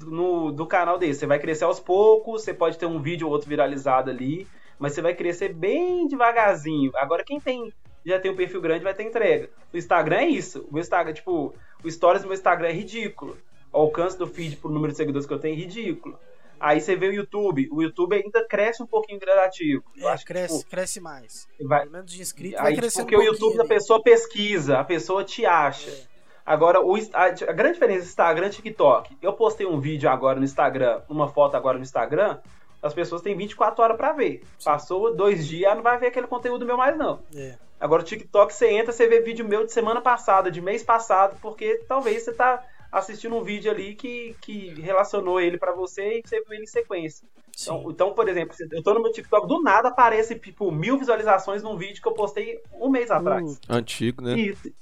[0.00, 1.20] no, do canal desse.
[1.20, 4.46] Você vai crescer aos poucos, você pode ter um vídeo ou outro viralizado ali,
[4.78, 6.92] mas você vai crescer bem devagarzinho.
[6.96, 7.72] Agora, quem tem
[8.06, 9.48] já tem um perfil grande vai ter entrega.
[9.72, 10.68] O Instagram é isso.
[10.70, 13.36] O Instagram, tipo, o stories do meu Instagram é ridículo.
[13.72, 16.18] O alcance do feed pro número de seguidores que eu tenho é ridículo.
[16.64, 19.84] Aí você vê o YouTube, o YouTube ainda cresce um pouquinho gradativo.
[19.94, 21.46] Eu É, acho que, cresce, tipo, cresce mais.
[21.60, 24.02] vai, Pelo menos de inscrito vai aí, tipo, crescendo porque um o YouTube a pessoa
[24.02, 25.90] pesquisa, a pessoa te acha.
[25.90, 26.14] É.
[26.46, 29.14] Agora, o, a, a grande diferença Instagram e TikTok.
[29.20, 32.38] Eu postei um vídeo agora no Instagram, uma foto agora no Instagram,
[32.82, 34.42] as pessoas têm 24 horas pra ver.
[34.64, 37.20] Passou dois dias, não vai ver aquele conteúdo meu mais, não.
[37.36, 37.56] É.
[37.78, 41.36] Agora o TikTok, você entra, você vê vídeo meu de semana passada, de mês passado,
[41.42, 42.62] porque talvez você tá
[42.94, 46.66] assistindo um vídeo ali que, que relacionou ele pra você e você viu ele em
[46.66, 47.26] sequência.
[47.60, 51.62] Então, então, por exemplo, eu tô no meu TikTok, do nada aparece, tipo, mil visualizações
[51.62, 53.56] num vídeo que eu postei um mês atrás.
[53.56, 54.38] Uh, Antigo, né?
[54.38, 54.72] Isso.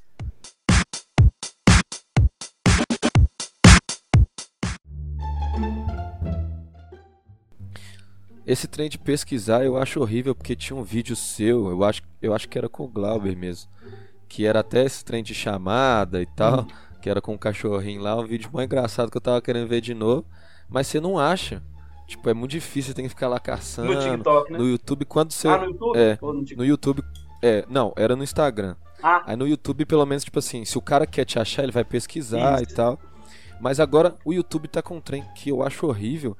[8.45, 12.35] Esse trem de pesquisar eu acho horrível porque tinha um vídeo seu, eu acho, eu
[12.35, 13.71] acho que era com o Glauber mesmo.
[14.29, 16.67] Que era até esse trem de chamada e tal,
[17.03, 19.81] que era com o cachorrinho lá, um vídeo mais engraçado que eu tava querendo ver
[19.81, 20.25] de novo,
[20.69, 21.61] mas você não acha.
[22.07, 23.93] Tipo, é muito difícil, você tem que ficar lá caçando.
[23.93, 24.59] No TikTok, né?
[24.59, 25.49] No YouTube, quando você.
[25.49, 25.99] Ah, no YouTube?
[25.99, 27.05] É, no no YouTube.
[27.43, 28.77] É, não, era no Instagram.
[29.03, 31.73] Ah, Aí no YouTube, pelo menos, tipo assim, se o cara quer te achar, ele
[31.73, 32.73] vai pesquisar Isso.
[32.73, 33.01] e tal.
[33.61, 36.37] Mas agora o YouTube tá com um trem que eu acho horrível.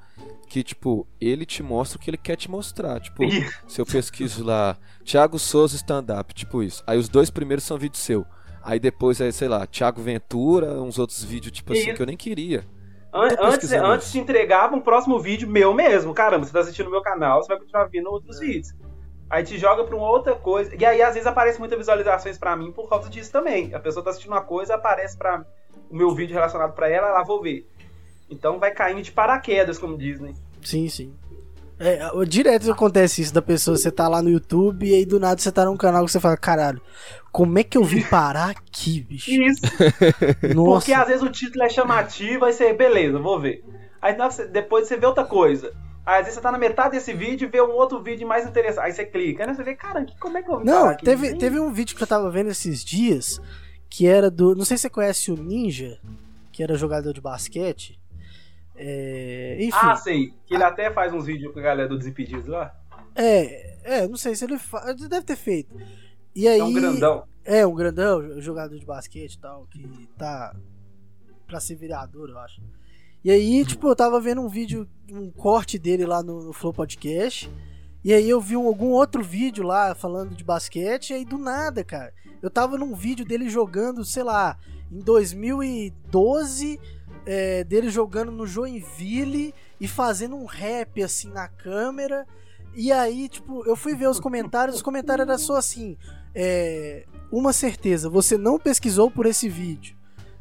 [0.47, 2.99] Que, tipo, ele te mostra o que ele quer te mostrar.
[3.01, 3.23] Tipo,
[3.67, 6.83] se eu pesquiso lá, Thiago Souza stand-up, tipo isso.
[6.85, 8.25] Aí os dois primeiros são vídeo seu.
[8.63, 12.15] Aí depois é, sei lá, Thiago Ventura, uns outros vídeos, tipo assim, que eu nem
[12.17, 12.63] queria.
[13.13, 16.13] An- antes, antes te entregava um próximo vídeo meu mesmo.
[16.13, 18.45] Caramba, você tá assistindo o meu canal, você vai continuar vendo outros É.
[18.45, 18.73] vídeos.
[19.29, 20.73] Aí te joga pra uma outra coisa.
[20.79, 23.73] E aí, às vezes, aparece muitas visualizações pra mim por causa disso também.
[23.73, 25.43] A pessoa tá assistindo uma coisa, aparece pra
[25.89, 27.67] o meu vídeo relacionado pra ela, lá vou ver.
[28.29, 30.33] Então vai caindo de paraquedas, como dizem.
[30.61, 31.13] Sim, sim.
[31.85, 35.19] É, o- direto acontece isso da pessoa, você tá lá no YouTube e aí do
[35.19, 36.81] nada você tá num canal que você fala, caralho,
[37.31, 39.31] como é que eu vim parar aqui, bicho?
[39.31, 39.61] Isso.
[40.55, 40.79] Nossa.
[40.79, 43.63] Porque às vezes o título é chamativo, aí você, beleza, vou ver.
[44.01, 44.15] Aí
[44.51, 45.73] depois você vê outra coisa.
[46.05, 48.45] Aí às vezes você tá na metade desse vídeo e vê um outro vídeo mais
[48.45, 48.85] interessante.
[48.85, 50.89] Aí você clica, aí você vê, cara, que- como é que eu vim parar Não,
[50.89, 51.05] aqui?
[51.05, 53.39] teve, teve um vídeo que eu tava vendo esses dias
[53.89, 54.53] que era do.
[54.55, 55.97] Não sei se você conhece o Ninja,
[56.51, 57.97] que era jogador de basquete.
[58.75, 59.77] É, enfim.
[59.81, 60.33] Ah, sei.
[60.45, 62.73] Que ele até faz uns vídeos com a galera do Desimpedidos lá.
[63.15, 64.83] É, é, não sei se ele fa...
[64.89, 65.75] ele deve ter feito.
[66.35, 67.23] E aí, É um grandão.
[67.45, 70.55] É, um grandão, jogador de basquete e tal, que tá
[71.45, 72.61] pra ser vereador, eu acho.
[73.23, 76.73] E aí, tipo, eu tava vendo um vídeo, um corte dele lá no, no Flow
[76.73, 77.51] Podcast.
[78.03, 81.37] E aí eu vi um- algum outro vídeo lá falando de basquete, e aí do
[81.37, 82.13] nada, cara.
[82.41, 84.57] Eu tava num vídeo dele jogando, sei lá,
[84.91, 86.79] em 2012,
[87.25, 92.25] é, dele jogando no Joinville e fazendo um rap assim na câmera.
[92.75, 95.97] E aí, tipo, eu fui ver os comentários, os comentários eram só assim.
[96.35, 99.95] É, uma certeza, você não pesquisou por esse vídeo.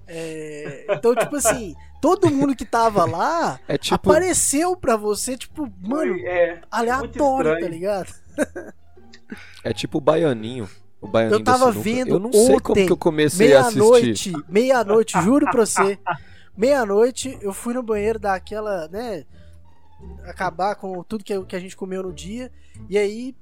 [0.06, 3.94] É, então, tipo assim, todo mundo que tava lá É tipo.
[3.94, 7.60] apareceu pra você, tipo, mano, é, aleatório, estranho.
[7.60, 8.14] tá ligado?
[9.62, 10.68] É tipo o Baianinho.
[11.00, 13.78] O Baianinho Eu tava vendo Eu não sei como que eu comecei a assistir.
[13.80, 15.98] Meia-noite, meia-noite, juro pra você.
[16.56, 19.24] Meia-noite, eu fui no banheiro dar aquela, né?
[20.24, 22.50] Acabar com tudo que, que a gente comeu no dia.
[22.88, 23.34] E aí,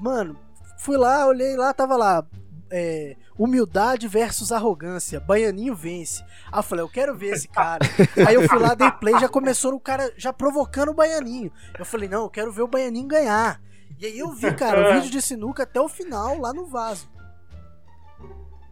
[0.00, 0.38] mano,
[0.78, 2.24] fui lá, olhei lá, tava lá.
[2.70, 5.20] é, humildade versus arrogância.
[5.20, 6.22] Baianinho vence.
[6.50, 7.84] Aí eu falei, eu quero ver esse cara.
[8.26, 11.52] aí eu fui lá, dei play, já começou no cara já provocando o Baianinho.
[11.78, 13.60] Eu falei, não, eu quero ver o Baianinho ganhar.
[13.98, 17.08] E aí eu vi, cara, o vídeo de sinuca até o final, lá no vaso.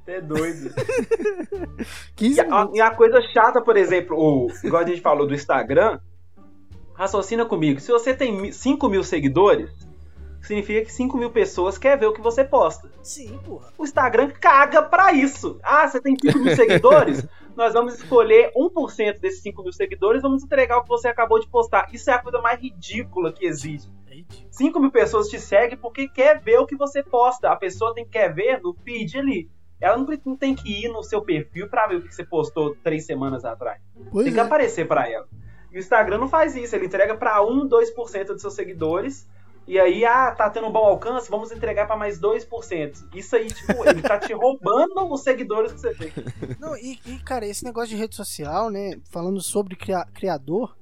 [0.07, 0.71] É doido.
[2.17, 5.35] 15 E a, e a coisa chata, por exemplo, o, igual a gente falou do
[5.35, 5.99] Instagram,
[6.95, 7.81] raciocina comigo.
[7.81, 9.71] Se você tem mi- 5 mil seguidores,
[10.43, 12.91] significa que 5 mil pessoas querem ver o que você posta.
[13.03, 13.69] Sim, porra.
[13.79, 15.59] O Instagram caga pra isso.
[15.63, 17.27] Ah, você tem 5 mil seguidores?
[17.57, 21.39] Nós vamos escolher 1% desses 5 mil seguidores e vamos entregar o que você acabou
[21.39, 21.87] de postar.
[21.93, 23.91] Isso é a coisa mais ridícula que existe.
[24.11, 24.49] É ridículo.
[24.51, 27.51] 5 mil pessoas te seguem porque quer ver o que você posta.
[27.51, 29.51] A pessoa tem que quer ver no feed ali.
[29.83, 33.05] Ela não, tem que ir no seu perfil pra ver o que você postou três
[33.05, 33.83] semanas atrás.
[34.13, 34.43] Pois tem que é.
[34.43, 35.27] aparecer pra ela.
[35.73, 39.27] E o Instagram não faz isso, ele entrega pra 1, 2% dos seus seguidores.
[39.67, 43.09] E aí, ah, tá tendo um bom alcance, vamos entregar pra mais 2%.
[43.13, 46.13] Isso aí, tipo, ele tá te roubando os seguidores que você tem.
[46.61, 48.93] Não, e, e, cara, esse negócio de rede social, né?
[49.11, 50.77] Falando sobre cria- criador,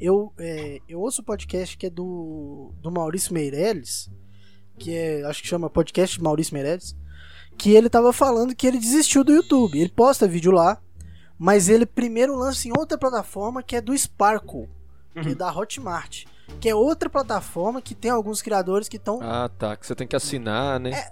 [0.00, 4.10] eu, é, eu ouço o podcast que é do, do Maurício Meirelles,
[4.78, 6.96] que é, acho que chama podcast Maurício Meirelles,
[7.56, 9.78] que ele tava falando que ele desistiu do YouTube.
[9.80, 10.78] Ele posta vídeo lá,
[11.38, 14.68] mas ele primeiro lança em outra plataforma que é do Sparkle,
[15.14, 15.34] que é Uhum.
[15.34, 16.24] da Hotmart.
[16.60, 19.76] Que é outra plataforma que tem alguns criadores que estão Ah, tá.
[19.76, 21.08] Que você tem que assinar, né?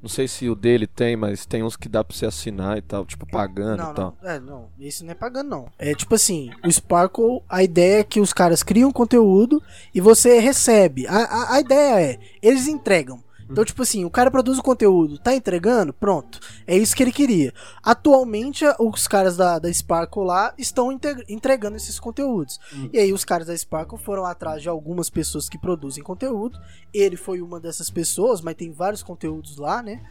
[0.00, 2.80] Não sei se o dele tem, mas tem uns que dá pra você assinar e
[2.82, 4.16] tal, tipo pagando não, e tal.
[4.22, 5.66] não, é, não, esse não é pagando não.
[5.76, 9.60] É tipo assim, o Sparkle, a ideia é que os caras criam conteúdo
[9.92, 11.04] e você recebe.
[11.08, 13.22] A, a, a ideia é, eles entregam.
[13.50, 16.38] Então, tipo assim, o cara produz o conteúdo, tá entregando, pronto.
[16.66, 17.52] É isso que ele queria.
[17.82, 20.92] Atualmente, os caras da, da Sparkle lá estão
[21.28, 22.60] entregando esses conteúdos.
[22.74, 22.90] Hum.
[22.92, 26.58] E aí, os caras da Sparkle foram atrás de algumas pessoas que produzem conteúdo.
[26.92, 30.02] Ele foi uma dessas pessoas, mas tem vários conteúdos lá, né?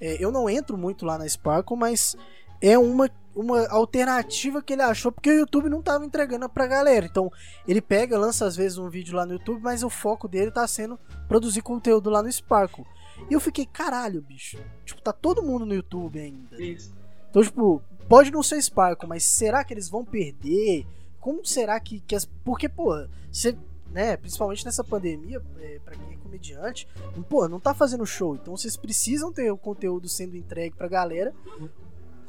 [0.00, 2.16] É, eu não entro muito lá na Sparkle, mas
[2.60, 7.06] é uma, uma alternativa que ele achou, porque o YouTube não tava entregando pra galera.
[7.06, 7.30] Então,
[7.66, 10.66] ele pega, lança às vezes um vídeo lá no YouTube, mas o foco dele tá
[10.66, 12.84] sendo produzir conteúdo lá no Sparkle.
[13.28, 14.58] E eu fiquei, caralho, bicho.
[14.84, 16.62] Tipo, tá todo mundo no YouTube ainda.
[16.62, 16.92] Isso.
[17.28, 20.86] Então, tipo, pode não ser Sparkle, mas será que eles vão perder?
[21.20, 22.24] Como será que, que as.
[22.24, 23.56] Porque, pô, você.
[23.90, 26.86] Né, principalmente nessa pandemia, é, para quem é comediante,
[27.28, 31.34] pô, não tá fazendo show, então vocês precisam ter o conteúdo sendo entregue pra galera,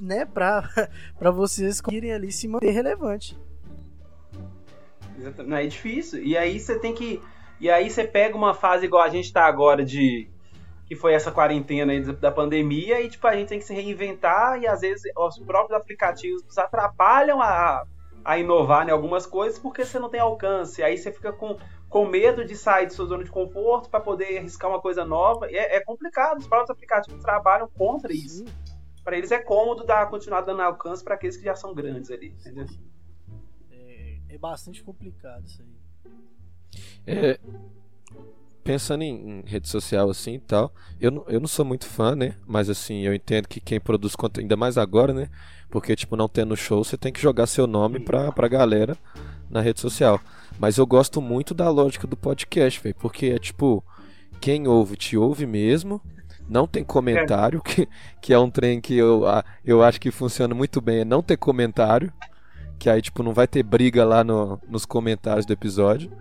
[0.02, 0.68] né, pra,
[1.18, 3.38] pra vocês conseguirem ali se manter relevante.
[5.46, 6.24] Não é difícil.
[6.24, 7.22] E aí você tem que.
[7.60, 10.28] E aí você pega uma fase igual a gente tá agora de.
[10.88, 14.60] Que foi essa quarentena aí da pandemia, e tipo, a gente tem que se reinventar,
[14.60, 17.86] e às vezes os próprios aplicativos atrapalham a,
[18.26, 20.84] a inovar em algumas coisas porque você não tem alcance.
[20.84, 24.38] Aí você fica com, com medo de sair de sua zona de conforto para poder
[24.38, 25.50] arriscar uma coisa nova.
[25.50, 28.44] E é, é complicado, os próprios aplicativos trabalham contra isso.
[29.04, 32.28] Para eles é cômodo dar, continuar dando alcance para aqueles que já são grandes ali,
[32.40, 32.68] entendeu?
[33.72, 36.12] É, é bastante complicado isso aí.
[37.06, 37.40] É,
[38.64, 42.16] pensando em, em rede social assim e tal, eu, não- eu não sou muito fã,
[42.16, 42.36] né?
[42.46, 45.30] Mas assim, eu entendo que quem produz conteúdo, ainda mais agora, né?
[45.70, 48.98] Porque, tipo, não tendo show, você tem que jogar seu nome pra, pra galera
[49.50, 50.20] na rede social.
[50.60, 52.96] Mas eu gosto muito da lógica do podcast, velho.
[52.96, 53.84] Porque é tipo,
[54.40, 56.02] quem ouve, te ouve mesmo.
[56.52, 57.88] Não tem comentário, que,
[58.20, 59.24] que é um trem que eu,
[59.64, 62.12] eu acho que funciona muito bem, é não ter comentário.
[62.78, 66.12] Que aí, tipo, não vai ter briga lá no, nos comentários do episódio.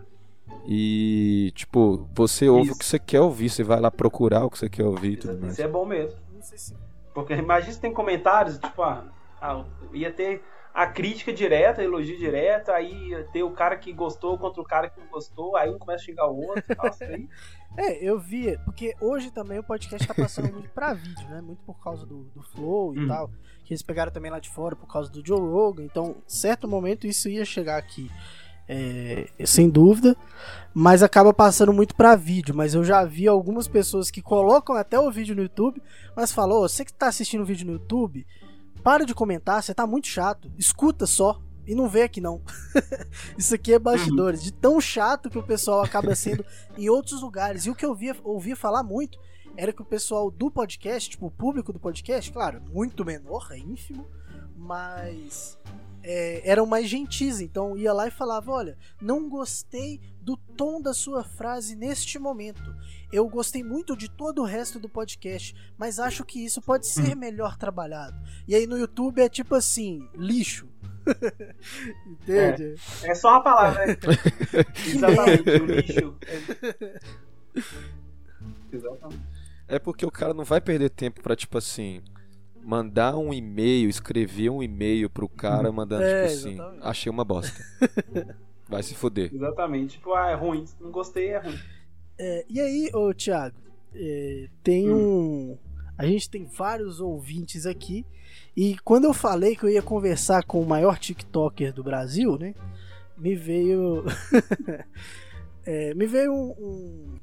[0.67, 2.75] E, tipo, você ouve Isso.
[2.75, 5.17] o que você quer ouvir, você vai lá procurar o que você quer ouvir e
[5.17, 5.55] tudo mais.
[5.55, 6.17] Isso é bom mesmo.
[6.33, 6.77] Não sei se.
[7.13, 9.05] Porque imagina se tem comentários, tipo, ah,
[9.41, 14.39] ah, ia ter a crítica direta, elogio direto, aí ia ter o cara que gostou
[14.39, 16.63] contra o cara que não gostou, aí um começa a xingar o outro.
[16.77, 17.29] Nossa, aí.
[17.77, 21.41] É, eu vi, porque hoje também o podcast tá passando muito pra vídeo, né?
[21.41, 23.09] Muito por causa do, do Flow e Uhum.
[23.09, 23.31] tal.
[23.65, 25.85] Que eles pegaram também lá de fora por causa do Joe Rogan.
[25.85, 28.11] Então, certo momento isso ia chegar aqui.
[28.73, 30.17] é, sem dúvida,
[30.73, 32.55] mas acaba passando muito pra vídeo.
[32.55, 35.83] Mas eu já vi algumas pessoas que colocam até o vídeo no YouTube,
[36.15, 38.25] mas falou: "Ô, você que tá assistindo o vídeo no YouTube,
[38.83, 42.43] para de comentar, você tá muito chato, escuta só e não vê aqui não.
[43.37, 46.45] Isso aqui é bastidores, de tão chato que o pessoal acaba sendo
[46.77, 47.67] em outros lugares.
[47.67, 49.19] E o que eu via, ouvia falar muito
[49.57, 53.59] era que o pessoal do podcast, tipo, o público do podcast, claro, muito menor, é
[53.59, 54.07] ínfimo,
[54.57, 55.59] mas
[56.03, 57.41] é, eram mais gentis.
[57.41, 62.75] Então ia lá e falava: Olha, não gostei do tom da sua frase neste momento.
[63.13, 67.15] Eu gostei muito de todo o resto do podcast, mas acho que isso pode ser
[67.17, 68.17] melhor trabalhado.
[68.47, 70.69] E aí no YouTube é tipo assim: lixo.
[72.07, 72.75] Entende?
[73.03, 73.97] É só uma palavra, né?
[74.87, 76.17] Exatamente, o lixo.
[76.27, 77.01] É...
[78.77, 79.23] Exatamente.
[79.69, 82.03] É porque o cara não vai perder tempo pra, tipo assim,
[82.63, 86.83] mandar um e-mail, escrever um e-mail pro cara mandando, É, tipo assim, exatamente.
[86.83, 87.65] achei uma bosta.
[88.69, 89.33] Vai se fuder.
[89.35, 89.99] Exatamente.
[89.99, 90.65] Tipo, ah, é ruim.
[90.81, 91.59] Não gostei, é ruim.
[92.19, 93.57] É, e aí, ô Thiago,
[93.95, 95.59] é, tem um.
[95.97, 98.07] A gente tem vários ouvintes aqui.
[98.57, 102.55] E quando eu falei que eu ia conversar com o maior TikToker do Brasil, né?
[103.17, 104.05] Me veio.
[105.65, 107.19] é, me veio um, um,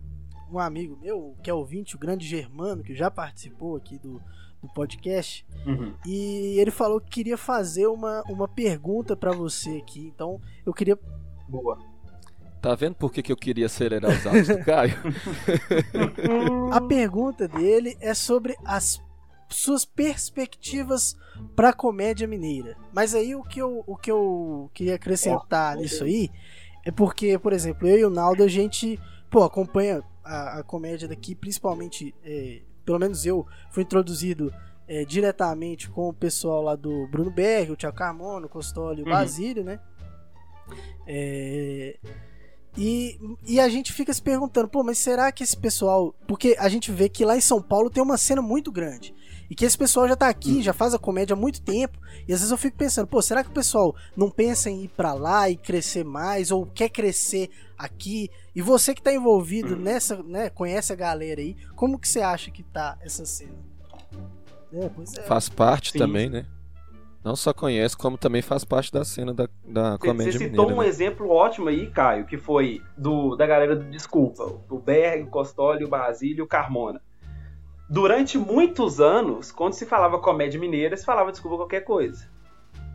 [0.54, 4.22] um amigo meu, que é ouvinte, o grande Germano, que já participou aqui do,
[4.62, 5.46] do podcast.
[5.66, 5.94] Uhum.
[6.06, 10.12] E ele falou que queria fazer uma, uma pergunta pra você aqui.
[10.14, 10.98] Então eu queria.
[11.48, 11.78] Boa.
[12.62, 14.96] Tá vendo por que, que eu queria acelerar os áudios do Caio?
[16.74, 19.02] A pergunta dele é sobre as
[19.50, 21.16] suas perspectivas
[21.56, 22.76] pra comédia mineira.
[22.94, 26.30] Mas aí o que eu, o que eu queria acrescentar nisso aí
[26.86, 31.08] é porque, por exemplo, eu e o Naldo, a gente, pô, acompanha a, a comédia
[31.08, 34.54] daqui, principalmente, é, pelo menos eu fui introduzido
[34.88, 39.04] é, diretamente com o pessoal lá do Bruno Berg, o Thiago Carmona, o Costoli e
[39.04, 39.12] o Uhum.
[39.12, 39.80] Basílio, né?
[41.06, 41.98] É,
[42.78, 46.14] E, e a gente fica se perguntando, pô, mas será que esse pessoal.
[46.28, 49.16] Porque a gente vê que lá em São Paulo tem uma cena muito grande.
[49.50, 51.98] E que esse pessoal já tá aqui, já faz a comédia há muito tempo.
[52.28, 54.90] E às vezes eu fico pensando, pô, será que o pessoal não pensa em ir
[54.90, 56.52] pra lá e crescer mais?
[56.52, 58.30] Ou quer crescer aqui?
[58.56, 62.52] E você que tá envolvido nessa, né, conhece a galera aí, como que você acha
[62.52, 63.56] que tá essa cena?
[64.74, 64.86] É,
[65.20, 65.22] é.
[65.24, 66.00] Faz parte Sim.
[66.00, 66.46] também, né?
[67.24, 70.76] Não só conhece, como também faz parte da cena da, da comédia Você citou mineira,
[70.76, 70.88] um né?
[70.88, 75.84] exemplo ótimo aí, Caio, que foi do da galera do Desculpa, o Berg, o Costoli,
[75.84, 77.02] o Basílio e o Carmona.
[77.90, 82.30] Durante muitos anos, quando se falava comédia mineira, se falava desculpa qualquer coisa.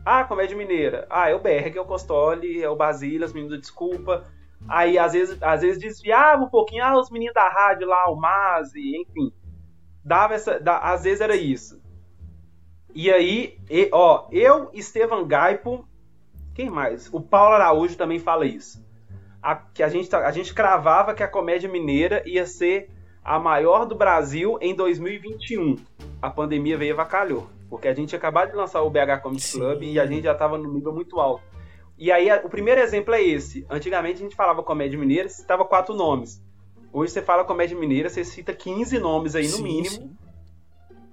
[0.05, 1.07] Ah, comédia mineira.
[1.09, 4.27] Ah, é o Berg, é o Costoli, é o Basílio, as meninas Desculpa.
[4.69, 8.17] Aí, às vezes, às vezes desviava um pouquinho, ah, os meninos da rádio lá, o
[8.17, 9.33] Mazi, enfim.
[10.05, 10.61] Dava essa.
[10.61, 11.81] Da, às vezes era isso.
[12.95, 15.89] E aí, e, ó, eu, Estevam Gaipo,
[16.55, 17.09] quem mais?
[17.13, 18.85] O Paulo Araújo também fala isso.
[19.43, 22.91] A, que a gente, tá, a gente cravava que a comédia mineira ia ser
[23.25, 25.77] a maior do Brasil em 2021.
[26.21, 27.49] A pandemia veio e avacalhou.
[27.69, 29.59] Porque a gente tinha acabado de lançar o BH Comedy Sim.
[29.59, 31.43] Club e a gente já estava no nível muito alto.
[31.97, 33.65] E aí, o primeiro exemplo é esse.
[33.71, 36.43] Antigamente a gente falava comédia mineira, citava quatro nomes.
[36.93, 39.91] Hoje você fala comédia mineira, você cita 15 nomes aí no sim, mínimo.
[39.91, 40.17] Sim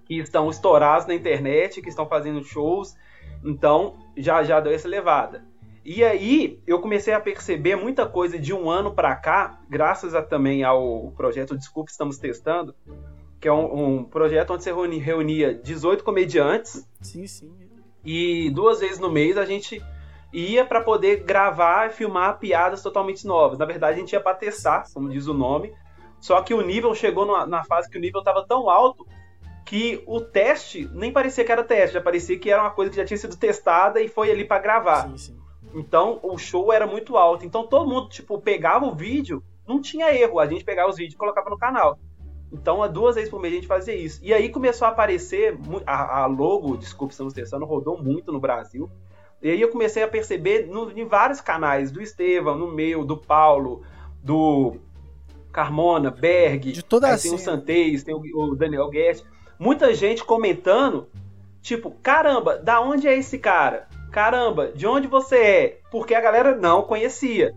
[0.10, 2.98] que estão estourados na internet, que estão fazendo shows.
[3.46, 5.46] Então, já já deu essa levada.
[5.92, 10.22] E aí, eu comecei a perceber muita coisa de um ano para cá, graças a,
[10.22, 12.76] também ao projeto Desculpe Estamos Testando,
[13.42, 16.88] que é um, um projeto onde você reunia 18 comediantes.
[17.02, 17.52] Sim, sim.
[18.06, 19.84] E duas vezes no mês a gente
[20.32, 23.58] ia para poder gravar e filmar piadas totalmente novas.
[23.58, 25.74] Na verdade, a gente ia para testar, como diz o nome.
[26.22, 29.08] Só que o nível chegou na, na fase que o nível estava tão alto
[29.66, 32.98] que o teste nem parecia que era teste, já parecia que era uma coisa que
[32.98, 35.10] já tinha sido testada e foi ali para gravar.
[35.10, 35.49] Sim, sim.
[35.74, 37.46] Então o show era muito alto.
[37.46, 40.40] Então todo mundo, tipo, pegava o vídeo, não tinha erro.
[40.40, 42.00] A gente pegava os vídeos e colocava no canal.
[42.52, 44.20] Então, duas vezes por mês a gente fazia isso.
[44.24, 45.56] E aí começou a aparecer,
[45.86, 48.90] a, a logo, desculpe, estamos testando, rodou muito no Brasil.
[49.40, 53.16] E aí eu comecei a perceber no, em vários canais, do Estevam, no meu, do
[53.16, 53.84] Paulo,
[54.24, 54.78] do
[55.52, 59.24] Carmona, Berg, de toda aí tem o Santez, tem o, o Daniel Guest
[59.60, 61.10] muita gente comentando,
[61.62, 63.89] tipo, caramba, da onde é esse cara?
[64.12, 65.80] Caramba, de onde você é?
[65.92, 67.54] Porque a galera não conhecia.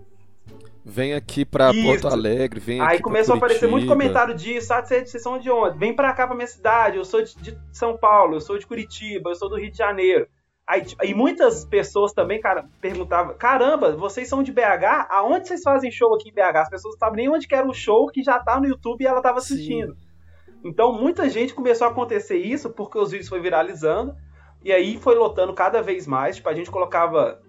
[0.85, 1.83] Vem aqui pra Isso.
[1.85, 4.73] Porto Alegre, vem Aí aqui começou a aparecer muito comentário disso.
[4.75, 5.79] Ah, vocês, são de onde?
[5.79, 6.97] Vem pra cá, pra minha cidade.
[6.97, 9.79] Eu sou de, de, São Paulo, eu sou de Curitiba, eu sou do Rio de
[9.79, 10.27] Janeiro.
[10.67, 15.07] Aí, e muitas pessoas também, cara, perguntavam: caramba, vocês são de BH?
[15.09, 16.57] Aonde vocês fazem show aqui em BH?
[16.57, 19.03] As pessoas não sabem nem onde que era o show que já tá no YouTube
[19.03, 19.95] e ela tava assistindo.
[19.95, 20.13] Sim.
[20.65, 24.15] Então muita gente começou a acontecer isso porque os vídeos foram viralizando
[24.65, 26.37] e aí foi lotando cada vez mais.
[26.37, 27.41] Tipo, a gente colocava.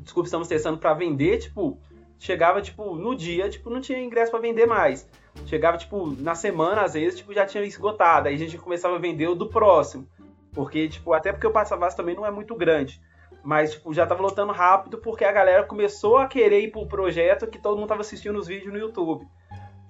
[0.00, 1.78] Desculpa, estamos testando para vender, tipo,
[2.18, 5.08] chegava, tipo, no dia, tipo, não tinha ingresso para vender mais.
[5.46, 8.28] Chegava, tipo, na semana, às vezes, tipo, já tinha esgotado.
[8.28, 10.08] Aí a gente começava a vender o do próximo.
[10.52, 13.00] Porque, tipo, até porque o Passavas também não é muito grande.
[13.42, 17.46] Mas, tipo, já tava lotando rápido porque a galera começou a querer ir pro projeto
[17.46, 19.26] que todo mundo tava assistindo os vídeos no YouTube.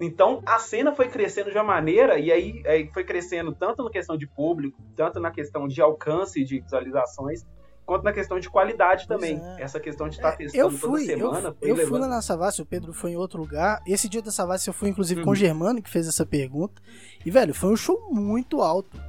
[0.01, 3.91] Então a cena foi crescendo de uma maneira, e aí, aí foi crescendo tanto na
[3.91, 7.45] questão de público, tanto na questão de alcance de visualizações,
[7.85, 9.39] quanto na questão de qualidade também.
[9.57, 9.63] É.
[9.63, 11.55] Essa questão de estar é, testando eu fui, toda semana.
[11.61, 13.81] Eu, eu fui lá na Savassi, o Pedro foi em outro lugar.
[13.85, 15.25] Esse dia da Savassi eu fui inclusive uhum.
[15.25, 15.39] com o uhum.
[15.39, 16.81] Germano, que fez essa pergunta.
[17.25, 18.99] E, velho, foi um show muito alto.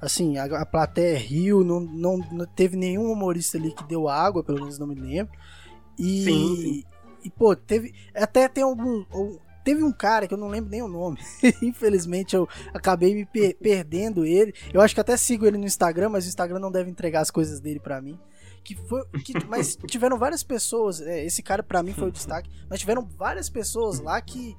[0.00, 4.42] Assim, a, a plateia riu, não, não, não, teve nenhum humorista ali que deu água,
[4.42, 5.32] pelo menos não me lembro.
[5.96, 6.84] E, sim, sim.
[7.24, 7.94] e pô, teve.
[8.12, 9.04] Até tem algum.
[9.64, 11.18] Teve um cara que eu não lembro nem o nome.
[11.62, 14.54] Infelizmente eu acabei me per perdendo ele.
[14.72, 17.30] Eu acho que até sigo ele no Instagram, mas o Instagram não deve entregar as
[17.30, 18.18] coisas dele para mim.
[18.64, 21.00] Que foi, que, mas tiveram várias pessoas.
[21.00, 22.50] É, esse cara para mim foi o destaque.
[22.68, 24.56] Mas tiveram várias pessoas lá que,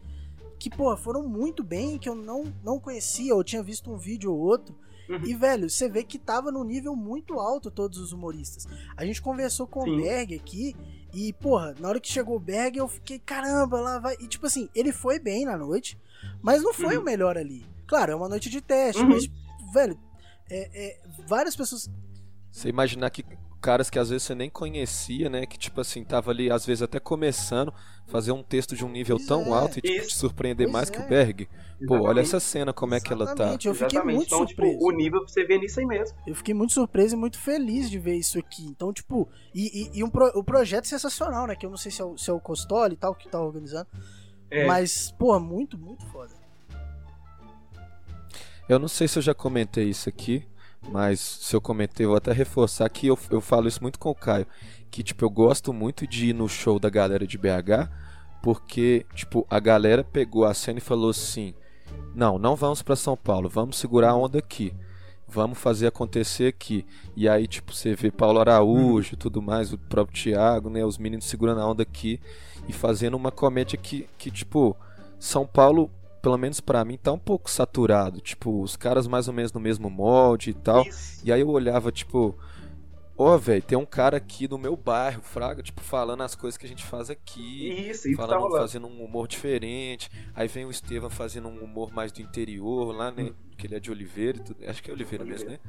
[0.57, 4.31] que pô, foram muito bem, que eu não, não conhecia, ou tinha visto um vídeo
[4.31, 4.75] ou outro.
[5.09, 5.25] Uhum.
[5.25, 8.67] E, velho, você vê que tava no nível muito alto todos os humoristas.
[8.95, 9.91] A gente conversou com Sim.
[9.91, 10.75] o Berg aqui
[11.13, 14.15] e, porra, na hora que chegou o Berg, eu fiquei, caramba, lá vai.
[14.19, 15.97] E, tipo assim, ele foi bem na noite,
[16.41, 17.01] mas não foi uhum.
[17.01, 17.65] o melhor ali.
[17.85, 19.09] Claro, é uma noite de teste, uhum.
[19.09, 19.29] mas,
[19.71, 19.99] velho,
[20.49, 21.89] é, é, várias pessoas.
[22.51, 23.23] Você imaginar que
[23.63, 25.45] caras que às vezes você nem conhecia, né?
[25.45, 27.73] Que tipo assim, tava ali às vezes até começando,
[28.07, 30.89] fazer um texto de um nível pois tão é, alto e tipo, te surpreender mais
[30.89, 30.91] é.
[30.91, 31.47] que o Berg.
[31.87, 33.23] Pô, olha essa cena, como Exatamente.
[33.23, 33.67] é que ela tá.
[33.69, 34.15] Eu fiquei Exatamente.
[34.15, 34.73] muito então, surpreso.
[34.73, 36.17] Tipo, o nível você vê nisso aí mesmo.
[36.27, 38.65] Eu fiquei muito surpreso e muito feliz de ver isso aqui.
[38.65, 41.55] Então, tipo, e, e, e um pro, o projeto sensacional, né?
[41.55, 43.41] Que eu não sei se é o, se é o Costoli e tal que tá
[43.41, 43.87] organizando.
[44.51, 44.65] É.
[44.65, 46.33] Mas, pô, muito, muito foda.
[48.67, 50.45] Eu não sei se eu já comentei isso aqui,
[50.89, 54.15] mas se eu comentei, vou até reforçar que eu, eu falo isso muito com o
[54.15, 54.47] Caio.
[54.91, 57.89] Que, tipo, eu gosto muito de ir no show da galera de BH,
[58.41, 61.53] porque, tipo, a galera pegou a cena e falou assim:
[62.13, 64.73] "Não, não vamos para São Paulo, vamos segurar a onda aqui.
[65.27, 66.85] Vamos fazer acontecer aqui".
[67.15, 71.25] E aí, tipo, você vê Paulo Araújo, tudo mais, o próprio Thiago, né, os meninos
[71.25, 72.19] segurando a onda aqui
[72.67, 74.75] e fazendo uma comédia que que tipo,
[75.19, 75.89] São Paulo
[76.23, 78.21] pelo menos para mim, tá um pouco saturado.
[78.21, 80.83] Tipo, os caras mais ou menos no mesmo molde e tal.
[80.83, 81.21] Isso.
[81.21, 82.33] E aí eu olhava, tipo,
[83.17, 86.65] ó, velho, tem um cara aqui no meu bairro, Fraga, tipo, falando as coisas que
[86.65, 87.89] a gente faz aqui.
[87.89, 88.61] Isso, isso tá falando, rolando.
[88.61, 90.09] fazendo um humor diferente.
[90.33, 93.33] Aí vem o Estevam fazendo um humor mais do interior lá, né?
[93.57, 95.59] Que ele é de Oliveira, e tudo, acho que é Oliveira, mesmo, né?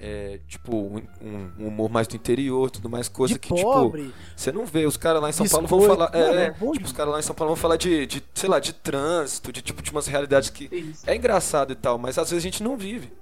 [0.00, 3.60] É, tipo, um, um- um humor mais do interior, tudo mais coisa de que, tipo,
[3.72, 4.14] pobre.
[4.36, 6.12] você não vê, os caras lá em São Paulo vão falar.
[6.12, 8.22] Mano, É, é bom tipo, os caras lá em São Paulo vão falar de, de,
[8.32, 10.68] sei lá, de trânsito, de tipo de umas realidades que.
[10.72, 11.02] Isso.
[11.04, 13.12] É engraçado e tal, mas às vezes a gente não vive.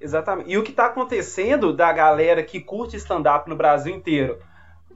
[0.00, 0.50] Exatamente.
[0.50, 4.38] E o que tá acontecendo da galera que curte stand-up no Brasil inteiro?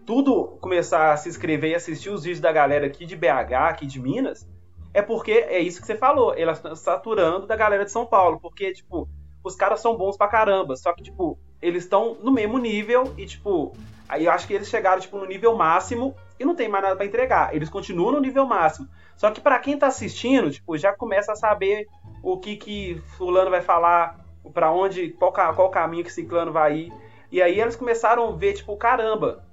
[0.04, 3.86] Tudo começar a se inscrever e assistir os vídeos da galera aqui de BH, aqui
[3.86, 4.48] de Minas,
[4.92, 6.34] é porque é isso que você falou.
[6.36, 8.40] Elas estão saturando da galera de São Paulo.
[8.40, 9.08] Porque, tipo,
[9.42, 10.76] os caras são bons pra caramba.
[10.76, 13.72] Só que, tipo, eles estão no mesmo nível e, tipo,
[14.08, 16.96] aí eu acho que eles chegaram, tipo, no nível máximo e não tem mais nada
[16.96, 17.54] pra entregar.
[17.54, 18.88] Eles continuam no nível máximo.
[19.16, 21.86] Só que pra quem tá assistindo, tipo, já começa a saber
[22.22, 24.18] o que que fulano vai falar,
[24.52, 26.92] pra onde, qual, qual caminho que ciclano vai ir.
[27.30, 29.44] E aí eles começaram a ver, tipo, caramba,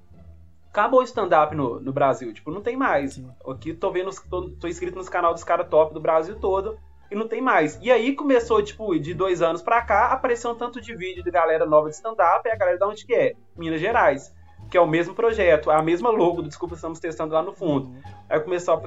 [0.70, 3.14] acabou o stand-up no, no Brasil, tipo, não tem mais.
[3.14, 3.30] Sim.
[3.46, 6.78] Aqui tô vendo, tô, tô inscrito nos canal dos caras top do Brasil todo
[7.10, 7.78] e não tem mais.
[7.82, 11.30] E aí começou, tipo, de dois anos pra cá, apareceu um tanto de vídeo de
[11.30, 13.34] galera nova de stand-up e a galera da onde que é?
[13.56, 14.32] Minas Gerais.
[14.70, 17.90] Que é o mesmo projeto, a mesma logo do Desculpa Estamos Testando lá no fundo.
[18.28, 18.82] Aí começou a,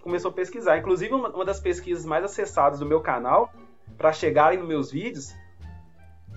[0.00, 0.78] começou a pesquisar.
[0.78, 3.52] Inclusive, uma, uma das pesquisas mais acessadas do meu canal,
[3.98, 5.34] pra chegarem nos meus vídeos,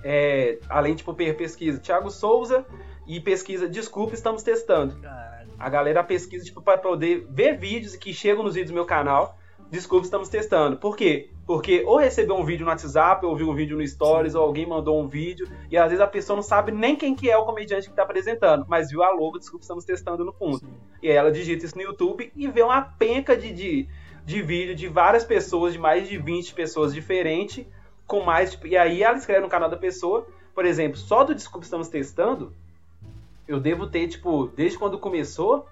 [0.04, 2.66] é, além tipo per- pesquisa Thiago Souza
[3.06, 4.96] e pesquisa Desculpa, estamos testando.
[5.60, 9.38] A galera pesquisa tipo para poder ver vídeos que chegam nos vídeos do meu canal.
[9.70, 10.78] Desculpa, estamos testando.
[10.78, 11.30] Por quê?
[11.46, 14.66] Porque ou recebeu um vídeo no WhatsApp, ou viu um vídeo no Stories, ou alguém
[14.66, 17.46] mandou um vídeo, e às vezes a pessoa não sabe nem quem que é o
[17.46, 20.60] comediante que tá apresentando, mas viu a logo, desculpa, estamos testando no fundo.
[20.60, 20.74] Sim.
[21.04, 23.88] E aí ela digita isso no YouTube e vê uma penca de, de,
[24.26, 27.66] de vídeo de várias pessoas, de mais de 20 pessoas diferentes,
[28.06, 28.52] com mais.
[28.52, 31.90] tipo, e aí ela escreve no canal da pessoa, por exemplo, só do Desculpa Estamos
[31.90, 32.54] Testando,
[33.48, 35.68] eu devo ter, tipo, desde quando começou,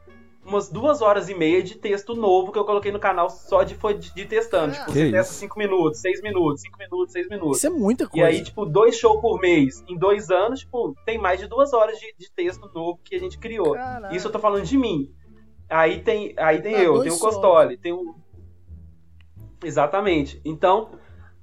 [0.45, 3.75] umas duas horas e meia de texto novo que eu coloquei no canal só de,
[3.75, 4.73] foi de, de testando.
[4.73, 4.79] Ah.
[4.79, 5.39] Tipo, Que você testa isso?
[5.39, 7.57] 5 minutos, 6 minutos, 5 minutos, 6 minutos.
[7.57, 8.27] Isso é muita E coisa.
[8.27, 11.97] aí, tipo, dois shows por mês em dois anos, tipo, tem mais de duas horas
[11.99, 13.73] de, de texto novo que a gente criou.
[13.73, 14.15] Caralho.
[14.15, 15.11] Isso eu tô falando de mim.
[15.67, 17.25] Aí tem, aí tem Ah, eu, tem o só.
[17.25, 18.15] Costoli, tem o.
[19.63, 20.39] Exatamente.
[20.45, 20.91] Então,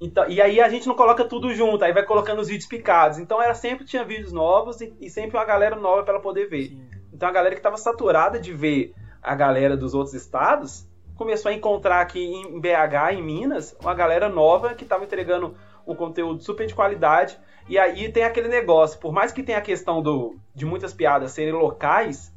[0.01, 0.29] então.
[0.29, 3.19] E aí a gente não coloca tudo junto, aí vai colocando os vídeos picados.
[3.19, 6.49] Então era sempre tinha vídeos novos e, e sempre uma galera nova pra ela poder
[6.49, 6.69] ver.
[6.69, 6.89] Sim.
[7.13, 11.55] Então a galera que tava saturada de ver a galera dos outros estados começou a
[11.55, 15.55] encontrar aqui em BH, em Minas, uma galera nova que tava entregando
[15.87, 17.39] um conteúdo super de qualidade.
[17.69, 21.31] E aí tem aquele negócio, por mais que tenha a questão do, de muitas piadas
[21.33, 22.33] serem locais,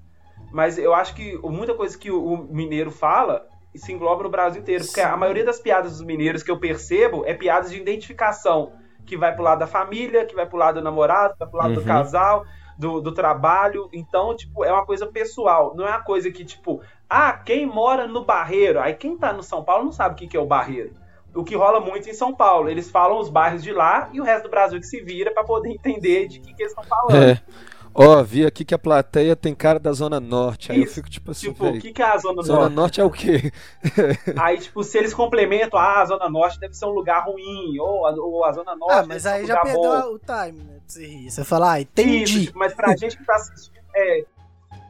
[0.52, 4.62] mas eu acho que muita coisa que o, o mineiro fala se engloba no Brasil
[4.62, 4.86] inteiro.
[4.86, 5.08] Porque Sim.
[5.08, 8.74] a maioria das piadas dos mineiros que eu percebo é piadas de identificação.
[9.06, 11.60] Que vai pro lado da família, que vai pro lado do namorado, que vai pro
[11.60, 11.86] lado do Uhum.
[11.86, 12.46] casal,
[12.78, 13.90] do, do trabalho.
[13.94, 15.74] Então, tipo, é uma coisa pessoal.
[15.76, 18.80] Não é uma coisa que, tipo, ah, quem mora no Barreiro?
[18.80, 20.94] Aí quem tá no São Paulo não sabe o que, que é o Barreiro.
[21.34, 22.70] O que rola muito em São Paulo.
[22.70, 25.44] Eles falam os bairros de lá e o resto do Brasil que se vira pra
[25.44, 27.16] poder entender de que, que eles estão falando.
[27.16, 27.42] É.
[27.98, 30.70] Ó, vi aqui que a plateia tem cara da Zona Norte.
[30.72, 30.96] Aí eu Isso.
[30.96, 32.76] fico tipo assim, Tipo, o que, que é a Zona Zona Norte?
[32.76, 33.52] Norte é o quê?
[34.38, 38.06] Aí, tipo, se eles complementam, ah, a Zona Norte deve ser um lugar ruim, ou
[38.06, 40.14] a, ou a Zona Norte Ah, deve mas ser um aí já lugar perdeu bom.
[40.16, 40.80] o time, né?
[40.86, 41.32] Você rir.
[41.32, 42.46] Você fala, ah, Isso, entendi.
[42.48, 44.26] tipo, mas pra gente que tá assistindo, é.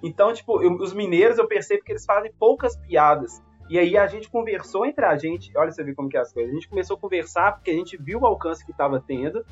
[0.04, 3.42] Então, tipo, eu- os mineiros eu percebo que eles fazem poucas piadas.
[3.70, 6.32] E aí a gente conversou entre a gente, olha você ver como que é as
[6.32, 6.52] coisas.
[6.52, 9.44] A gente começou a conversar porque a gente viu o alcance que tava tendo.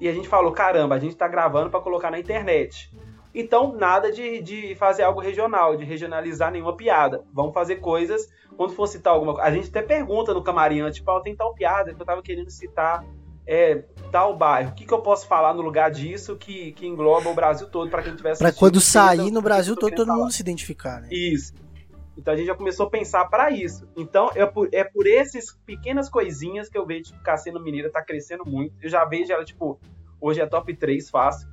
[0.00, 2.90] E a gente falou, caramba, a gente tá gravando pra colocar na internet.
[3.34, 7.22] Então, nada de, de fazer algo regional, de regionalizar nenhuma piada.
[7.32, 9.46] Vamos fazer coisas, quando for citar alguma coisa.
[9.46, 12.22] A gente até pergunta no camarim antes, tipo, ah, tem tal piada que eu tava
[12.22, 13.04] querendo citar
[13.46, 14.70] é, tal bairro.
[14.70, 17.90] O que, que eu posso falar no lugar disso que, que engloba o Brasil todo
[17.90, 21.08] para quem tivesse Pra quando sair no Brasil todo, todo mundo mundo se identificar, né?
[21.10, 21.54] isso.
[22.16, 23.88] Então a gente já começou a pensar para isso.
[23.96, 28.02] Então é por, é por essas pequenas coisinhas que eu vejo tipo, Cassino Mineira tá
[28.02, 28.74] crescendo muito.
[28.80, 29.78] Eu já vejo ela, tipo,
[30.20, 31.48] hoje é top 3 fácil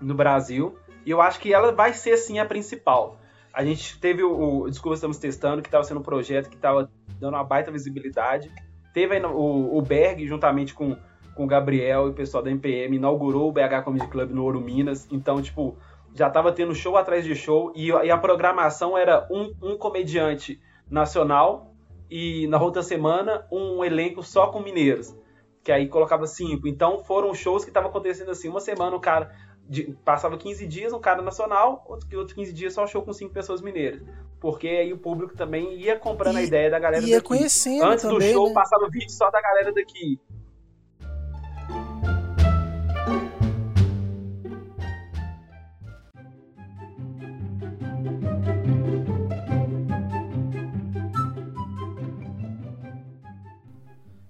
[0.00, 0.76] no Brasil.
[1.04, 3.18] E eu acho que ela vai ser sim a principal.
[3.52, 6.90] A gente teve o, o Desculpa Estamos Testando, que estava sendo um projeto que estava
[7.20, 8.50] dando uma baita visibilidade.
[8.92, 10.96] Teve o, o Berg, juntamente com,
[11.34, 14.60] com o Gabriel e o pessoal da MPM, inaugurou o BH Comedy Club no Ouro
[14.60, 15.06] Minas.
[15.10, 15.76] Então, tipo,
[16.16, 20.58] já tava tendo show atrás de show e, e a programação era um, um comediante
[20.90, 21.74] nacional
[22.10, 25.14] e na outra semana um elenco só com mineiros.
[25.62, 26.66] Que aí colocava cinco.
[26.66, 28.48] Então foram shows que estavam acontecendo assim.
[28.48, 29.34] Uma semana o cara
[29.68, 33.34] de, passava 15 dias, um cara nacional, outro, outro 15 dias só show com cinco
[33.34, 34.00] pessoas mineiras.
[34.40, 37.26] Porque aí o público também ia comprando E- a ideia da galera ia daqui.
[37.28, 38.54] conhecendo Antes também, do show né?
[38.54, 40.20] passava vídeo só da galera daqui.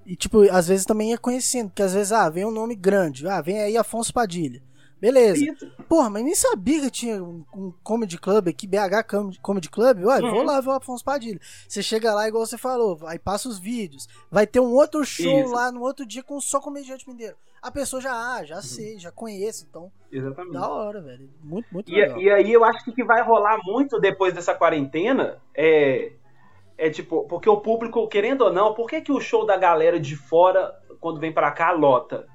[0.06, 3.26] E, tipo, às vezes também ia conhecendo, porque às vezes, ah, vem um nome grande,
[3.26, 4.62] ah, vem aí Afonso Padilha.
[4.98, 5.44] Beleza.
[5.44, 5.70] Isso.
[5.88, 10.04] Porra, mas nem sabia que tinha um, um comedy club aqui, BH Com- Comedy Club.
[10.04, 10.42] Ué, vou Uhum.
[10.44, 11.38] lá ver o Afonso Padilha.
[11.68, 14.08] Você chega lá, igual você falou, aí passa os vídeos.
[14.30, 15.52] Vai ter um outro show Isso.
[15.52, 17.36] lá no outro dia com só comediante mineiro.
[17.60, 18.46] A pessoa já, ah, Uhum.
[18.46, 20.54] já sei, já conhece, então, Exatamente.
[20.54, 21.28] da hora, velho.
[21.42, 22.18] Muito, muito E, legal.
[22.18, 26.12] e aí eu acho que o que vai rolar muito depois dessa quarentena é.
[26.78, 29.98] É tipo, porque o público, querendo ou não, por que, que o show da galera
[29.98, 32.26] de fora, quando vem pra cá, lota?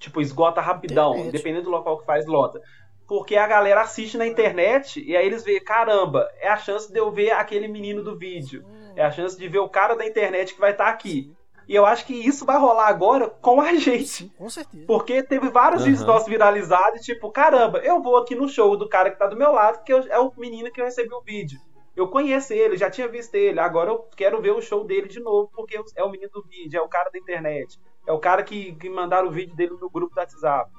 [0.00, 1.32] Tipo, esgota rapidão, Internet.
[1.32, 2.60] dependendo do local que faz, lota.
[3.06, 6.98] Porque a galera assiste na internet e aí eles veem, caramba, é a chance de
[6.98, 8.64] eu ver aquele menino do vídeo.
[8.96, 11.32] É a chance de ver o cara da internet que vai estar aqui.
[11.68, 14.06] E eu acho que isso vai rolar agora com a gente.
[14.06, 14.84] Sim, com certeza.
[14.86, 15.90] Porque teve vários Aham.
[15.90, 19.36] vídeos nossos viralizados, tipo, caramba, eu vou aqui no show do cara que tá do
[19.36, 21.58] meu lado, que eu- é o menino que eu recebi o vídeo.
[21.96, 25.20] Eu conheço ele, já tinha visto ele, agora eu quero ver o show dele de
[25.20, 28.42] novo, porque é o menino do vídeo, é o cara da internet, é o cara
[28.42, 30.70] que, que mandaram o vídeo dele no grupo do WhatsApp.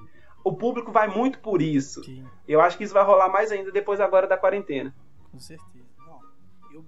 [0.44, 2.04] O público vai muito por isso.
[2.04, 4.94] Sim, Eu acho que isso vai rolar mais ainda depois agora da quarentena.
[5.32, 5.86] com certeza.
[6.06, 6.20] Não,
[6.74, 6.86] eu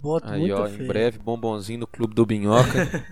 [0.00, 0.72] boto Aí, muito ó, fé.
[0.82, 3.04] em breve, bombonzinho no Clube do Binhoca.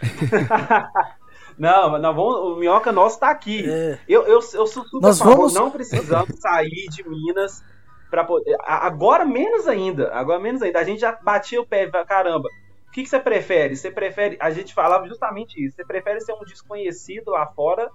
[1.58, 3.68] Não, nós vamos, o minhoca nosso tá aqui.
[3.68, 7.62] É, Eu, eu, eu sou super Nós favor, vamos- não precisamos sair de Minas
[8.10, 8.56] para poder.
[8.64, 10.12] Agora menos ainda.
[10.12, 10.80] Agora menos ainda.
[10.80, 12.48] A gente já batia o pé e falava, caramba.
[12.88, 13.76] O que, que você prefere?
[13.76, 14.36] Você prefere.
[14.40, 15.76] A gente falava justamente isso.
[15.76, 17.88] Você prefere ser um desconhecido lá fora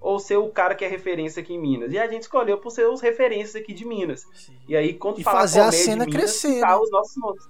[0.00, 1.92] ou ser o cara que é referência aqui em Minas?
[1.92, 4.24] E a gente escolheu por ser os referências aqui de Minas.
[4.34, 4.56] sim.
[4.66, 6.76] E aí, quando E falar fazer a cena Minas, crescer, tá né?
[6.76, 7.44] os nossos nomes.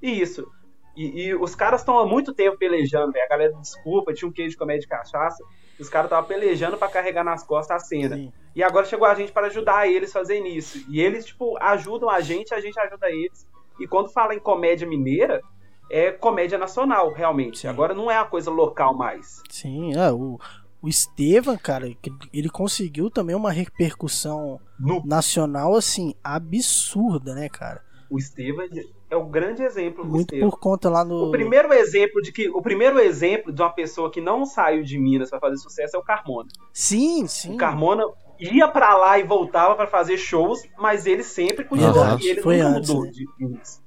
[0.00, 0.50] Isso.
[0.96, 3.24] E, e os caras estão há muito tempo pelejando, velho.
[3.24, 5.44] A galera, desculpa, tinha um queijo de comédia de cachaça.
[5.78, 8.16] Os caras estavam pelejando pra carregar nas costas a cena.
[8.16, 8.32] Sim.
[8.58, 10.84] E agora chegou a gente para ajudar eles a fazerem isso.
[10.88, 13.46] E eles, tipo, ajudam a gente, a gente ajuda eles.
[13.78, 15.40] E quando fala em comédia mineira,
[15.88, 17.60] é comédia nacional, realmente.
[17.60, 17.68] Sim.
[17.68, 19.44] Agora não é uma coisa local mais.
[19.48, 20.40] Sim, é, o,
[20.82, 21.86] o Estevam, cara,
[22.32, 27.84] ele conseguiu também uma repercussão No, nacional, assim, absurda, né, cara?
[28.10, 28.66] O Estevam
[29.10, 30.50] é o grande exemplo do Muito Estevam.
[30.50, 31.28] por conta lá no.
[31.28, 34.98] O primeiro exemplo de que o primeiro exemplo de uma pessoa que não saiu de
[34.98, 36.48] Minas para fazer sucesso é o Carmona.
[36.72, 37.54] Sim, sim.
[37.54, 38.04] O Carmona
[38.38, 42.42] ia pra lá e voltava pra fazer shows, mas ele sempre continuou Verdade, aqui, ele
[42.42, 43.10] foi nunca antes, mudou né?
[43.10, 43.82] de Minas.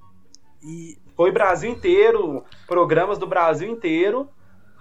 [0.64, 4.30] E, Foi Brasil inteiro, programas do Brasil inteiro,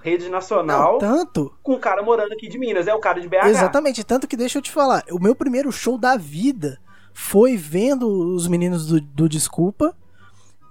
[0.03, 1.55] rede nacional, não, tanto.
[1.63, 3.47] com o cara morando aqui de Minas, é o cara de BH.
[3.47, 6.79] Exatamente, tanto que deixa eu te falar, o meu primeiro show da vida
[7.21, 9.97] foi vendo os meninos do, do Desculpa.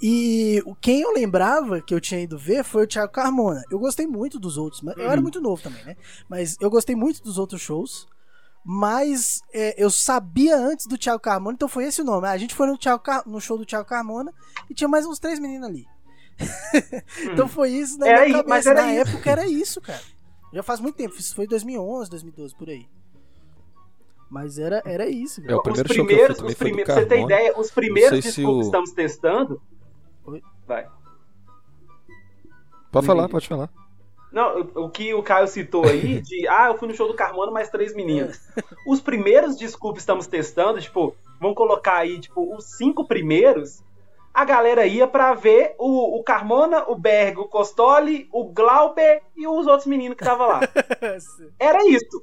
[0.01, 3.61] E o- quem eu lembrava que eu tinha ido ver foi o Thiago Carmona.
[3.69, 5.21] Eu gostei muito dos outros, mas eu era Uhum.
[5.21, 5.95] muito novo também, né?
[6.29, 8.07] Mas eu gostei muito dos outros shows.
[8.65, 12.27] Mas é, eu sabia antes do Thiago Carmona, então foi esse o nome.
[12.27, 14.33] A gente foi no, Thiago Car- no show do Thiago Carmona
[14.69, 15.85] e tinha mais uns três meninos ali.
[17.31, 18.73] então foi isso na Era minha cabeça.
[18.73, 19.09] Na isso.
[19.09, 20.01] época era isso, cara.
[20.53, 21.15] Já faz muito tempo.
[21.17, 22.85] Isso foi 2011, 2012, por aí.
[24.29, 25.57] Mas era, era isso, É cara.
[25.57, 28.19] o primeiro os show que eu primeiros, os primeiros, pra você ter ideia, os primeiros
[28.19, 29.61] discos que o- estamos testando.
[30.25, 30.41] Oi?
[30.67, 30.87] Vai.
[32.91, 33.69] Pode falar, pode falar.
[34.31, 37.51] Não, o que o Caio citou aí, de ah, eu fui no show do Carmona,
[37.51, 38.39] mais três meninas.
[38.85, 43.83] Os primeiros discos que estamos testando, tipo, vamos colocar aí, tipo, os cinco primeiros,
[44.41, 49.45] a galera ia pra ver o, o Carmona, o Berg, o Costoli, o Glauber e
[49.47, 50.61] os outros meninos que estavam lá.
[51.59, 52.21] Era isso.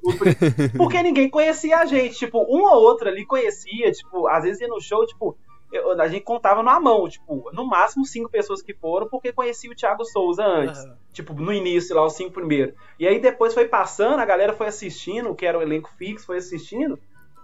[0.76, 2.16] Porque ninguém conhecia a gente.
[2.16, 5.36] Tipo, um ou outro ali conhecia, tipo, às vezes ia no show, tipo,
[5.72, 9.70] eu- a gente contava na mão, tipo, no máximo cinco pessoas que foram, porque conhecia
[9.70, 10.80] o Thiago Souza antes.
[10.84, 10.96] Aham.
[11.12, 12.74] Tipo, no início, lá, os cinco primeiros.
[12.98, 16.38] E aí depois foi passando, a galera foi assistindo, que era o elenco fixo, foi
[16.38, 16.98] assistindo.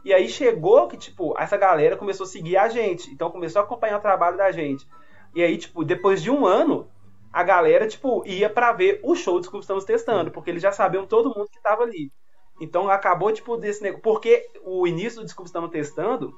[0.05, 3.11] E aí chegou que, tipo, essa galera começou a seguir a gente.
[3.11, 4.87] Então começou a acompanhar o trabalho da gente.
[5.35, 6.89] E aí, tipo, depois de um ano,
[7.33, 10.73] a galera, tipo, ia pra ver o show de que estamos testando, porque eles já
[10.73, 12.13] sabiam todo mundo que tava ali.
[12.61, 14.03] Então acabou, tipo, desse negócio.
[14.03, 16.33] Porque o início do Desculpa Estamos Testando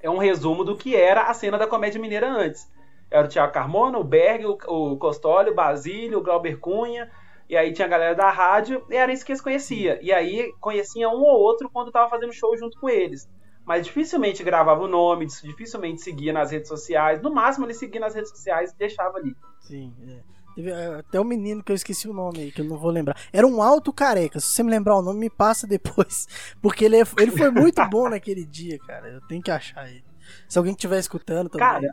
[0.00, 2.70] é um resumo do que era a cena da comédia mineira antes.
[3.10, 7.10] Era o Thiago Carmona, o Berg, o Costoli, o Basílio, o Glauber Cunha,
[7.48, 9.98] e aí tinha a galera da rádio, e era isso que eles conheciam.
[10.00, 13.28] E aí conhecia um ou outro quando tava fazendo show junto com eles.
[13.64, 17.22] mas dificilmente gravava o nome, dificilmente seguia nas redes sociais.
[17.22, 19.36] No máximo ele seguia nas redes sociais e deixava ali.
[19.60, 20.32] Sim, é.
[20.54, 22.76] Teve é, até o um menino que eu esqueci o nome aí, que eu não
[22.76, 23.16] vou lembrar.
[23.32, 24.38] Era um alto careca.
[24.38, 26.26] Se você me lembrar o nome, me passa depois.
[26.60, 29.08] Porque ele, é, ele foi muito bom naquele dia, cara.
[29.08, 30.04] Eu tenho que achar ele.
[30.48, 31.66] Se alguém estiver escutando também.
[31.66, 31.88] Cara.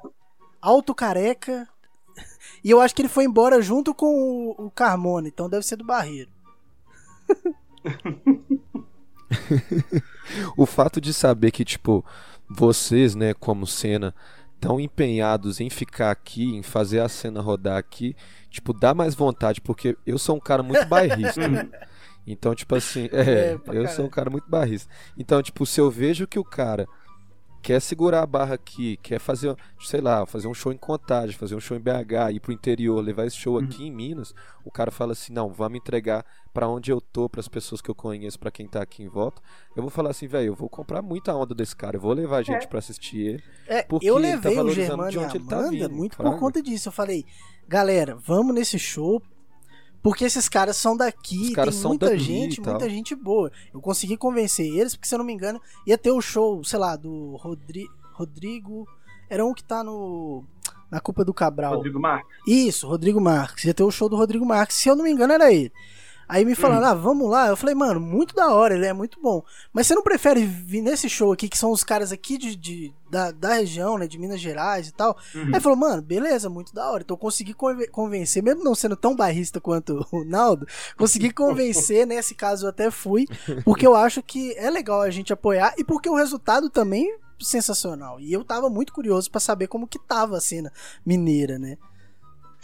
[0.62, 1.68] Alto careca.
[2.62, 5.78] E eu acho que ele foi embora junto com o, o Carmona, então deve ser
[5.78, 6.30] do Barreiro.
[10.58, 12.04] o fato de saber que, tipo,
[12.50, 14.14] vocês, né, como cena,
[14.60, 18.16] tão empenhados em ficar aqui, em fazer a cena rodar aqui,
[18.50, 21.42] tipo, dá mais vontade, porque eu sou um cara muito bairrista.
[22.28, 24.92] então, tipo assim, é, é eu sou um cara muito bairrista.
[25.18, 26.88] Então, tipo, se eu vejo que o cara
[27.62, 31.56] quer segurar a barra aqui, quer fazer, sei lá, fazer um show em Contagem, fazer
[31.56, 33.88] um show em BH, ir pro interior, levar esse show aqui uhum.
[33.88, 34.34] em Minas,
[34.64, 37.90] o cara fala assim: "Não, vamos entregar para onde eu tô, para as pessoas que
[37.90, 39.42] eu conheço, para quem tá aqui em volta".
[39.76, 42.44] Eu vou falar assim: "Velho, eu vou comprar muita onda desse cara, eu vou levar
[42.44, 42.68] gente é.
[42.68, 43.44] para assistir ele".
[43.68, 46.62] É, eu tá levei tá o Germano e a Amanda tá vindo, muito por conta
[46.62, 46.90] disso.
[46.90, 47.26] Eu falei:
[47.68, 49.22] "Galera, vamos nesse show,
[50.02, 53.52] porque esses caras são daqui, caras tem muita gente, muita gente boa.
[53.74, 56.80] Eu consegui convencer eles, porque se eu não me engano, ia ter o show, sei
[56.80, 58.88] lá, do Rodri Rodrigo.
[59.30, 60.44] Era um que tá no.
[60.92, 61.76] Na culpa do Cabral.
[61.76, 62.38] Rodrigo Marques.
[62.48, 63.64] Isso, Rodrigo Marques.
[63.64, 64.78] Ia ter o show do Rodrigo Marques.
[64.78, 65.72] Se eu não me engano, era ele.
[66.30, 66.90] Aí me falaram, hum.
[66.92, 67.48] ah, vamos lá.
[67.48, 69.44] Eu falei, mano, muito da hora, ele é muito bom.
[69.74, 72.94] Mas você não prefere vir nesse show aqui, que são os caras aqui de, de
[73.10, 75.18] da, da região, né, de Minas Gerais e tal?
[75.34, 75.50] Uhum.
[75.52, 77.02] Aí falou, mano, beleza, muito da hora.
[77.02, 77.56] Então eu consegui
[77.92, 82.92] convencer, mesmo não sendo tão barrista quanto o Naldo, consegui convencer, nesse caso eu até
[82.92, 83.26] fui,
[83.66, 88.20] porque eu acho que é legal a gente apoiar e porque o resultado também sensacional.
[88.20, 90.72] E eu tava muito curioso para saber como que tava a cena
[91.06, 91.78] mineira, né?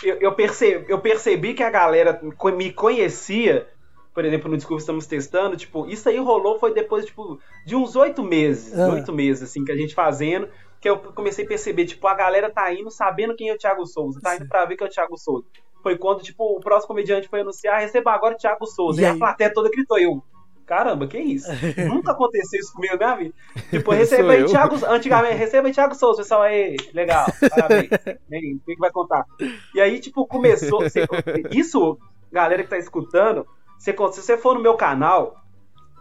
[0.04, 2.20] Eu, eu, percebi, eu percebi que a galera
[2.56, 3.68] me conhecia,
[4.14, 7.96] por exemplo, no Desculpa Estamos Testando, tipo, isso aí rolou foi depois, tipo, de uns
[7.96, 8.94] oito meses, ah.
[8.94, 10.50] oito meses, assim, que a gente fazendo,
[10.82, 13.86] que eu comecei a perceber, tipo, a galera tá indo sabendo quem é o Thiago
[13.86, 15.46] Souza, tá indo pra ver quem é o Thiago Souza.
[15.82, 19.02] Foi quando, tipo, o próximo comediante foi anunciar, receba agora o Thiago Souza.
[19.02, 20.24] E, e a plateia toda gritou, eu,
[20.66, 21.48] caramba, que isso?
[21.88, 23.36] Nunca aconteceu isso comigo na minha vida.
[23.70, 27.90] Tipo, receba aí Thiago, antigamente, receba aí Thiago Souza, pessoal aí, legal, parabéns.
[28.30, 29.26] Quem que vai contar?
[29.74, 31.06] E aí, tipo, começou, você,
[31.52, 31.98] isso,
[32.32, 33.46] galera que tá escutando,
[33.78, 35.36] você, se você for no meu canal,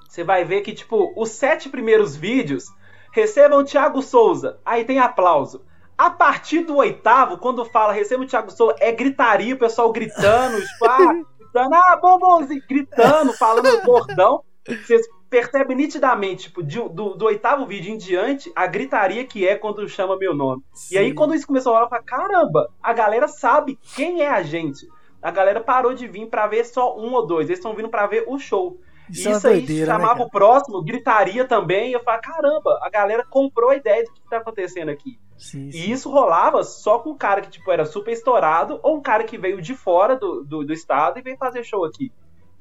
[0.09, 2.65] você vai ver que, tipo, os sete primeiros vídeos
[3.12, 5.62] recebam o Thiago Souza, aí tem aplauso.
[5.97, 10.61] A partir do oitavo, quando fala receba o Thiago Souza, é gritaria, o pessoal gritando,
[10.61, 14.43] tipo, ah, gritando, ah, bombonzinho, gritando, falando bordão.
[14.67, 19.57] Vocês percebem nitidamente, tipo, de, do, do, oitavo vídeo em diante, a gritaria que é
[19.57, 20.62] quando chama meu nome.
[20.73, 20.95] Sim.
[20.95, 24.31] E aí, quando isso começou a rolar, eu falei, caramba, a galera sabe quem é
[24.31, 24.87] a gente.
[25.21, 28.07] A galera parou de vir para ver só um ou dois, eles estão vindo para
[28.07, 28.79] ver o show.
[29.11, 32.21] Isso, isso é aí doideira, né, chamava né, o próximo, gritaria também, e eu falei,
[32.21, 35.19] caramba, a galera comprou a ideia do que tá acontecendo aqui.
[35.37, 35.79] Sim, sim.
[35.79, 39.25] E isso rolava só com um cara que, tipo, era super estourado, ou um cara
[39.25, 42.12] que veio de fora do, do, do estado e veio fazer show aqui.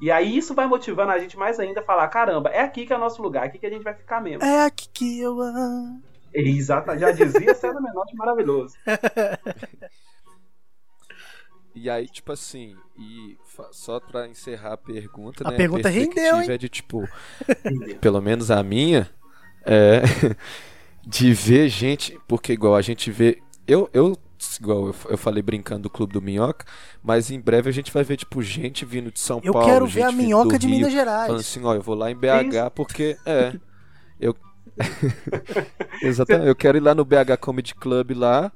[0.04, 2.92] E aí isso vai motivando a gente mais ainda a falar: caramba, é aqui que
[2.92, 4.44] é o nosso lugar, é aqui que a gente vai ficar mesmo.
[4.44, 6.04] É aqui que eu amo.
[6.34, 8.76] Exato, já dizia César Menotti maravilhoso.
[11.76, 13.36] E aí, tipo assim, e
[13.72, 15.58] só pra encerrar a pergunta, a né?
[15.58, 16.52] Pergunta a pergunta rendeu, hein?
[16.52, 17.10] é de tipo,
[18.00, 19.10] pelo menos a minha,
[19.66, 20.04] é
[21.04, 24.16] de ver gente, porque igual a gente vê, eu, eu
[24.60, 26.66] igual eu, eu falei brincando do Clube do Minhoca,
[27.02, 29.68] mas em breve a gente vai ver, tipo, gente vindo de São eu Paulo.
[29.68, 31.28] Eu quero ver a Minhoca de Rio, Minas Gerais.
[31.28, 33.18] Falando assim, ó, eu vou lá em BH porque.
[33.26, 33.54] É.
[34.20, 34.36] Eu.
[36.02, 38.52] Exatamente, eu quero ir lá no BH Comedy Club lá,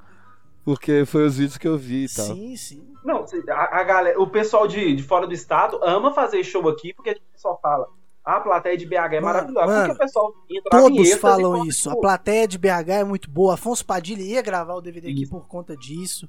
[0.66, 2.26] porque foi os vídeos que eu vi e tal.
[2.26, 2.88] Sim, sim.
[3.04, 6.94] Não, a, a galera, o pessoal de, de fora do estado ama fazer show aqui,
[6.94, 7.88] porque o pessoal fala,
[8.28, 9.66] a plateia de BH é maravilhosa.
[9.66, 10.34] Mano, porque o pessoal
[10.70, 11.90] Todos falam isso.
[11.90, 13.54] A plateia de BH é muito boa.
[13.54, 15.22] Afonso Padilha ia gravar o DVD isso.
[15.22, 16.28] aqui por conta disso.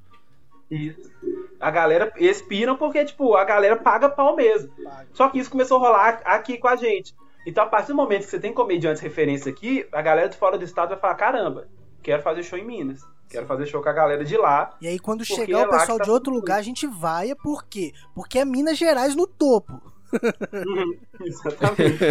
[0.71, 1.11] Isso.
[1.59, 4.71] A galera expiram porque, tipo, a galera paga pau mesmo.
[4.81, 5.07] Paga.
[5.11, 7.13] Só que isso começou a rolar aqui com a gente.
[7.45, 10.57] Então, a partir do momento que você tem comediantes referência aqui, a galera de fora
[10.57, 11.67] do estado vai falar: caramba,
[12.01, 13.01] quero fazer show em Minas.
[13.27, 14.73] Quero fazer show com a galera de lá.
[14.79, 17.65] E aí, quando chegar é o pessoal tá de outro lugar, a gente vai, por
[17.65, 17.91] quê?
[18.15, 19.98] Porque é Minas Gerais no topo.
[21.23, 22.03] Exatamente.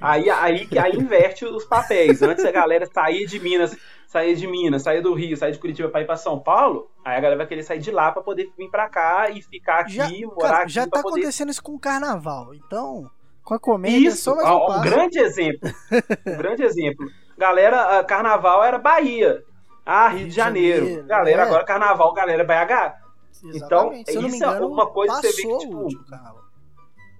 [0.00, 2.22] aí, aí, aí inverte os papéis.
[2.22, 3.76] Antes a galera saía de Minas,
[4.06, 7.16] saía de Minas, saía do Rio, saía de Curitiba para ir para São Paulo, aí
[7.16, 9.94] a galera vai querer sair de lá para poder vir para cá e ficar aqui,
[9.94, 10.72] já, morar cara, aqui.
[10.72, 11.20] Já tá poder...
[11.20, 12.54] acontecendo isso com o carnaval.
[12.54, 13.10] Então,
[13.42, 15.70] com a comédia, isso, só mais um, um grande exemplo.
[16.26, 17.06] um grande exemplo.
[17.36, 19.42] Galera, carnaval era Bahia.
[19.86, 20.84] Ah, Rio, Rio de Janeiro.
[20.84, 21.46] Janeiro galera, é.
[21.46, 23.08] agora carnaval, galera BH.
[23.54, 25.88] Então, isso é uma coisa que você vê que, tipo,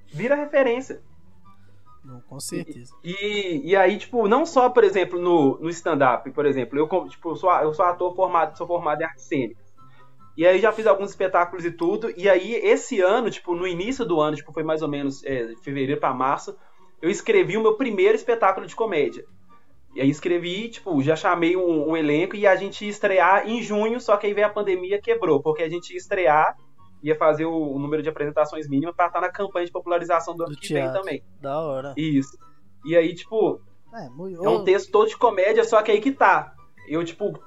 [0.08, 1.02] vira referência.
[2.04, 2.94] Não, com certeza.
[3.04, 7.36] E, e aí, tipo, não só, por exemplo, no, no stand-up, por exemplo, eu, tipo,
[7.36, 9.60] sou, eu sou ator formado, sou formado em arte cênica.
[10.36, 12.12] E aí já fiz alguns espetáculos e tudo.
[12.16, 15.54] E aí, esse ano, tipo, no início do ano, tipo, foi mais ou menos é,
[15.62, 16.56] fevereiro para março,
[17.02, 19.24] eu escrevi o meu primeiro espetáculo de comédia.
[19.94, 23.62] E aí escrevi, tipo, já chamei um, um, elenco e a gente ia estrear em
[23.62, 26.56] junho, só que aí veio a pandemia quebrou, porque a gente ia estrear,
[27.02, 30.44] ia fazer o, o número de apresentações mínimo para estar na campanha de popularização do,
[30.44, 31.22] do ano que vem também.
[31.40, 31.94] Da hora.
[31.96, 32.36] Isso.
[32.84, 33.60] E aí, tipo,
[33.94, 34.44] é, muito...
[34.44, 36.54] é um texto todo de comédia, só que aí que tá.
[36.86, 37.38] Eu, tipo,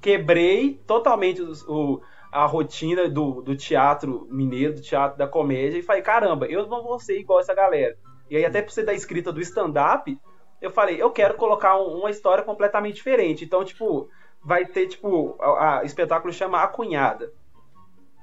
[0.00, 2.00] quebrei totalmente o,
[2.32, 6.82] a rotina do, do teatro mineiro, do teatro da comédia, e falei, caramba, eu não
[6.82, 7.96] vou ser igual essa galera.
[8.30, 10.18] E aí, até pra você da escrita do stand-up,
[10.60, 13.44] eu falei, eu quero colocar um, uma história completamente diferente.
[13.44, 14.08] Então, tipo,
[14.42, 17.32] vai ter, tipo, a, a espetáculo chama A Cunhada.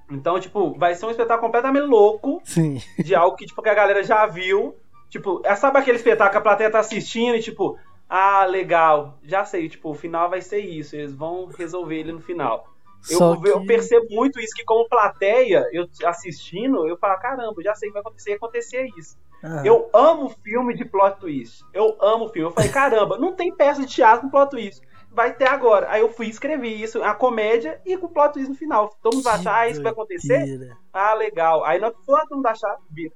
[0.10, 2.82] Então, tipo, vai ser um espetáculo completamente louco Sim.
[3.00, 4.76] de algo que, tipo, que a galera já viu.
[5.10, 7.78] Tipo, é, sabe aquele espetáculo que a plateia tá assistindo e, tipo,
[8.10, 12.22] ah, legal, já sei, tipo, o final vai ser isso, eles vão resolver ele no
[12.22, 12.68] final.
[13.10, 13.50] Eu, que...
[13.50, 17.94] eu, percebo muito isso, que como plateia, eu assistindo, eu falo, caramba, já sei que
[17.94, 19.18] vai acontecer, acontecer isso.
[19.64, 21.64] Eu amo filme de plot twist.
[21.72, 22.50] Eu amo filme.
[22.50, 24.82] Eu falei, caramba, não tem peça de teatro com plot twist.
[25.16, 25.90] Vai ter agora.
[25.90, 28.96] Aí eu fui escrever isso, a comédia e com plot twist no final.
[29.02, 30.78] Todo mundo vai achar, ah, isso vai acontecer?
[30.92, 31.64] Ah, legal.
[31.64, 33.14] Aí não todo mundo achar, vira.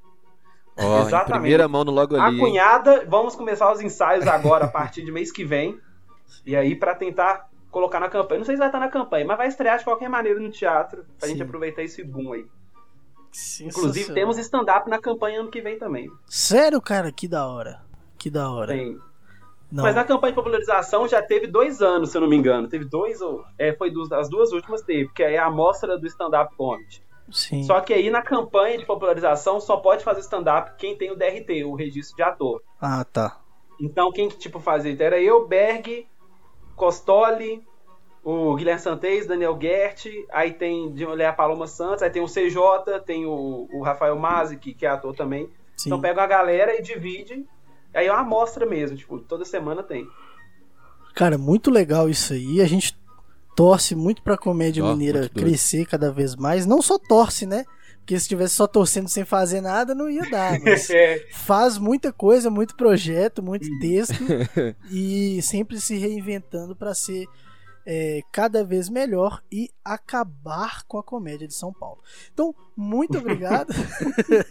[0.78, 1.41] Oh, Exatamente.
[1.41, 2.38] primeira mão no logo ali.
[2.38, 5.78] A cunhada, vamos começar os ensaios agora, a partir de mês que vem.
[6.45, 8.39] E aí, para tentar colocar na campanha.
[8.39, 11.04] Não sei se vai estar na campanha, mas vai estrear de qualquer maneira no teatro.
[11.20, 11.34] Pra Sim.
[11.34, 12.45] gente aproveitar esse boom aí.
[13.62, 16.10] Inclusive, temos stand-up na campanha ano que vem também.
[16.26, 17.12] Sério, cara?
[17.12, 17.82] Que da hora.
[18.18, 18.74] Que da hora.
[18.74, 18.97] Tem.
[19.72, 19.84] Não.
[19.84, 22.67] Mas a campanha de popularização já teve dois anos, se eu não me engano.
[22.67, 23.43] Teve dois ou.
[23.57, 27.03] É, foi dos, as duas últimas teve, que é a amostra do stand-up comedy.
[27.32, 27.63] Sim.
[27.63, 31.63] Só que aí na campanha de popularização só pode fazer stand-up quem tem o DRT,
[31.63, 32.63] o registro de ator.
[32.82, 33.39] Ah, tá.
[33.80, 34.95] Então quem que tipo fazia?
[34.99, 36.07] Era eu, Berg,
[36.76, 37.63] Costoli,
[38.24, 42.28] o Guilherme Santes, Daniel Gert, aí tem de mulher a Paloma Santos, aí tem o
[42.28, 45.49] CJ, tem o, o Rafael Mazzi, que, que é ator também.
[45.78, 45.89] Sim.
[45.89, 47.45] Então pega a galera e divide.
[47.94, 50.08] Aí é uma amostra mesmo, tipo, toda semana tem.
[51.16, 52.62] Cara, muito legal isso aí.
[52.62, 52.98] A gente
[53.56, 56.66] torce muito pra comédia oh, mineira crescer cada vez mais.
[56.66, 57.66] Não só torce, né?
[57.98, 60.60] Porque se estivesse só torcendo sem fazer nada, não ia dar.
[60.64, 61.26] Mas é.
[61.32, 64.16] faz muita coisa, muito projeto, muito texto
[64.90, 67.28] e sempre se reinventando para ser
[67.92, 72.00] é, cada vez melhor e acabar com a comédia de São Paulo.
[72.32, 73.74] Então, muito obrigado,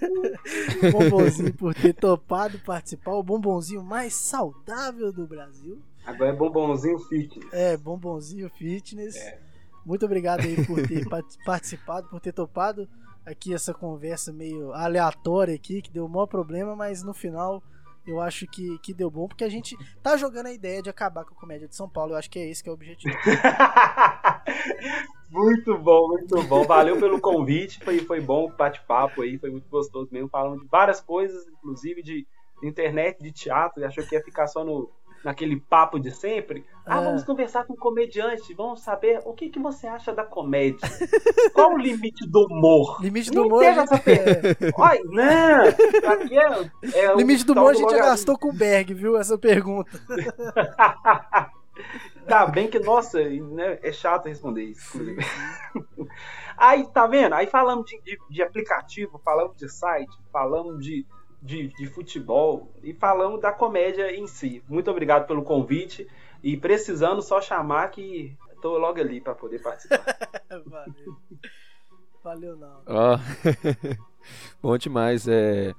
[0.90, 3.12] Bombonzinho, por ter topado participar.
[3.12, 5.80] O bombonzinho mais saudável do Brasil.
[6.04, 7.52] Agora é Bombonzinho Fitness.
[7.52, 9.14] É, Bombonzinho Fitness.
[9.14, 9.38] É.
[9.86, 11.06] Muito obrigado aí por ter
[11.46, 12.88] participado, por ter topado
[13.24, 17.62] aqui essa conversa meio aleatória aqui, que deu o maior problema, mas no final
[18.08, 21.26] eu acho que, que deu bom, porque a gente tá jogando a ideia de acabar
[21.26, 22.12] com a comédia de São Paulo.
[22.12, 23.14] Eu acho que é esse que é o objetivo.
[25.30, 26.64] muito bom, muito bom.
[26.64, 27.84] Valeu pelo convite.
[27.84, 30.30] Foi, foi bom o bate-papo aí, foi muito gostoso mesmo.
[30.30, 32.26] Falando de várias coisas, inclusive de
[32.62, 33.84] internet, de teatro.
[33.84, 34.90] Achou que ia ficar só no,
[35.24, 36.64] naquele papo de sempre.
[36.86, 37.04] Ah, é.
[37.04, 40.88] vamos conversar com um comediante, vamos saber o que, que você acha da comédia.
[41.52, 42.98] Qual o limite do humor?
[43.00, 43.62] Limite do humor.
[43.62, 44.72] Essa é.
[44.74, 45.64] Olha, não,
[46.12, 49.16] aqui é, é limite do humor a gente já gastou com o Berg, viu?
[49.16, 49.90] Essa pergunta.
[52.26, 55.24] tá bem que, nossa, né, é chato responder isso, inclusive.
[56.56, 57.34] Aí, tá vendo?
[57.34, 61.06] Aí falamos de, de, de aplicativo, falamos de site, falamos de
[61.40, 64.62] de, de futebol e falamos da comédia em si.
[64.68, 66.08] Muito obrigado pelo convite
[66.42, 70.04] e precisando só chamar que estou logo ali para poder participar.
[70.66, 71.16] Valeu.
[72.22, 72.82] Valeu não.
[72.86, 73.98] Oh.
[74.60, 75.26] Bom demais.
[75.28, 75.72] É,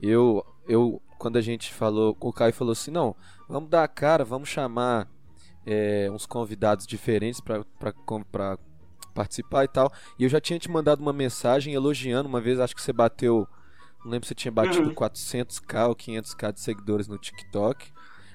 [0.00, 3.16] eu, eu, quando a gente falou, o Caio falou assim, não,
[3.48, 5.08] vamos dar a cara, vamos chamar
[5.64, 7.64] é, uns convidados diferentes para
[9.14, 9.92] participar e tal.
[10.18, 13.48] E eu já tinha te mandado uma mensagem elogiando, uma vez acho que você bateu
[14.04, 14.94] não lembro se tinha batido uhum.
[14.94, 17.90] 400k ou 500k de seguidores no TikTok.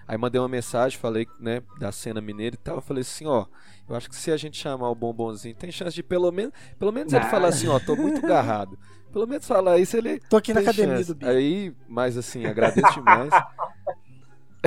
[0.07, 2.81] Aí mandei uma mensagem, falei, né, da cena mineira e tal.
[2.81, 3.45] Falei assim, ó,
[3.87, 6.91] eu acho que se a gente chamar o bombonzinho, tem chance de pelo menos, pelo
[6.91, 8.77] menos ele falar assim, ó, tô muito garrado.
[9.11, 10.19] Pelo menos falar isso ele.
[10.29, 11.07] Tô aqui na academia chance.
[11.07, 11.31] do Bico.
[11.31, 13.31] Aí, mas assim, agradeço demais.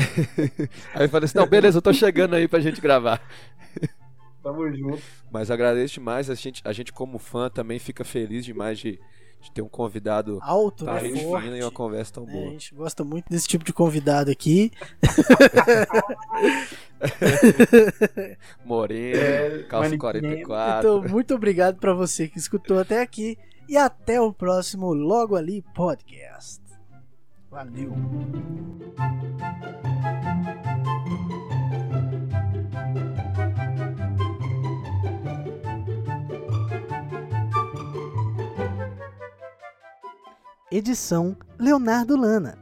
[0.92, 3.22] aí eu falei assim, não, beleza, eu tô chegando aí pra gente gravar.
[4.42, 5.00] Tamo junto.
[5.30, 8.98] Mas agradeço demais, a gente, a gente como fã também fica feliz demais de
[9.42, 11.00] de ter um convidado alto, né?
[11.00, 12.46] Fina e uma conversa tão é, boa.
[12.46, 14.70] a gente gosta muito desse tipo de convidado aqui.
[18.64, 20.78] Moreno, é, calça 44.
[20.78, 23.36] Então, muito obrigado para você que escutou até aqui
[23.68, 26.62] e até o próximo Logo Ali Podcast.
[27.50, 27.92] Valeu.
[40.72, 42.61] Edição Leonardo Lana.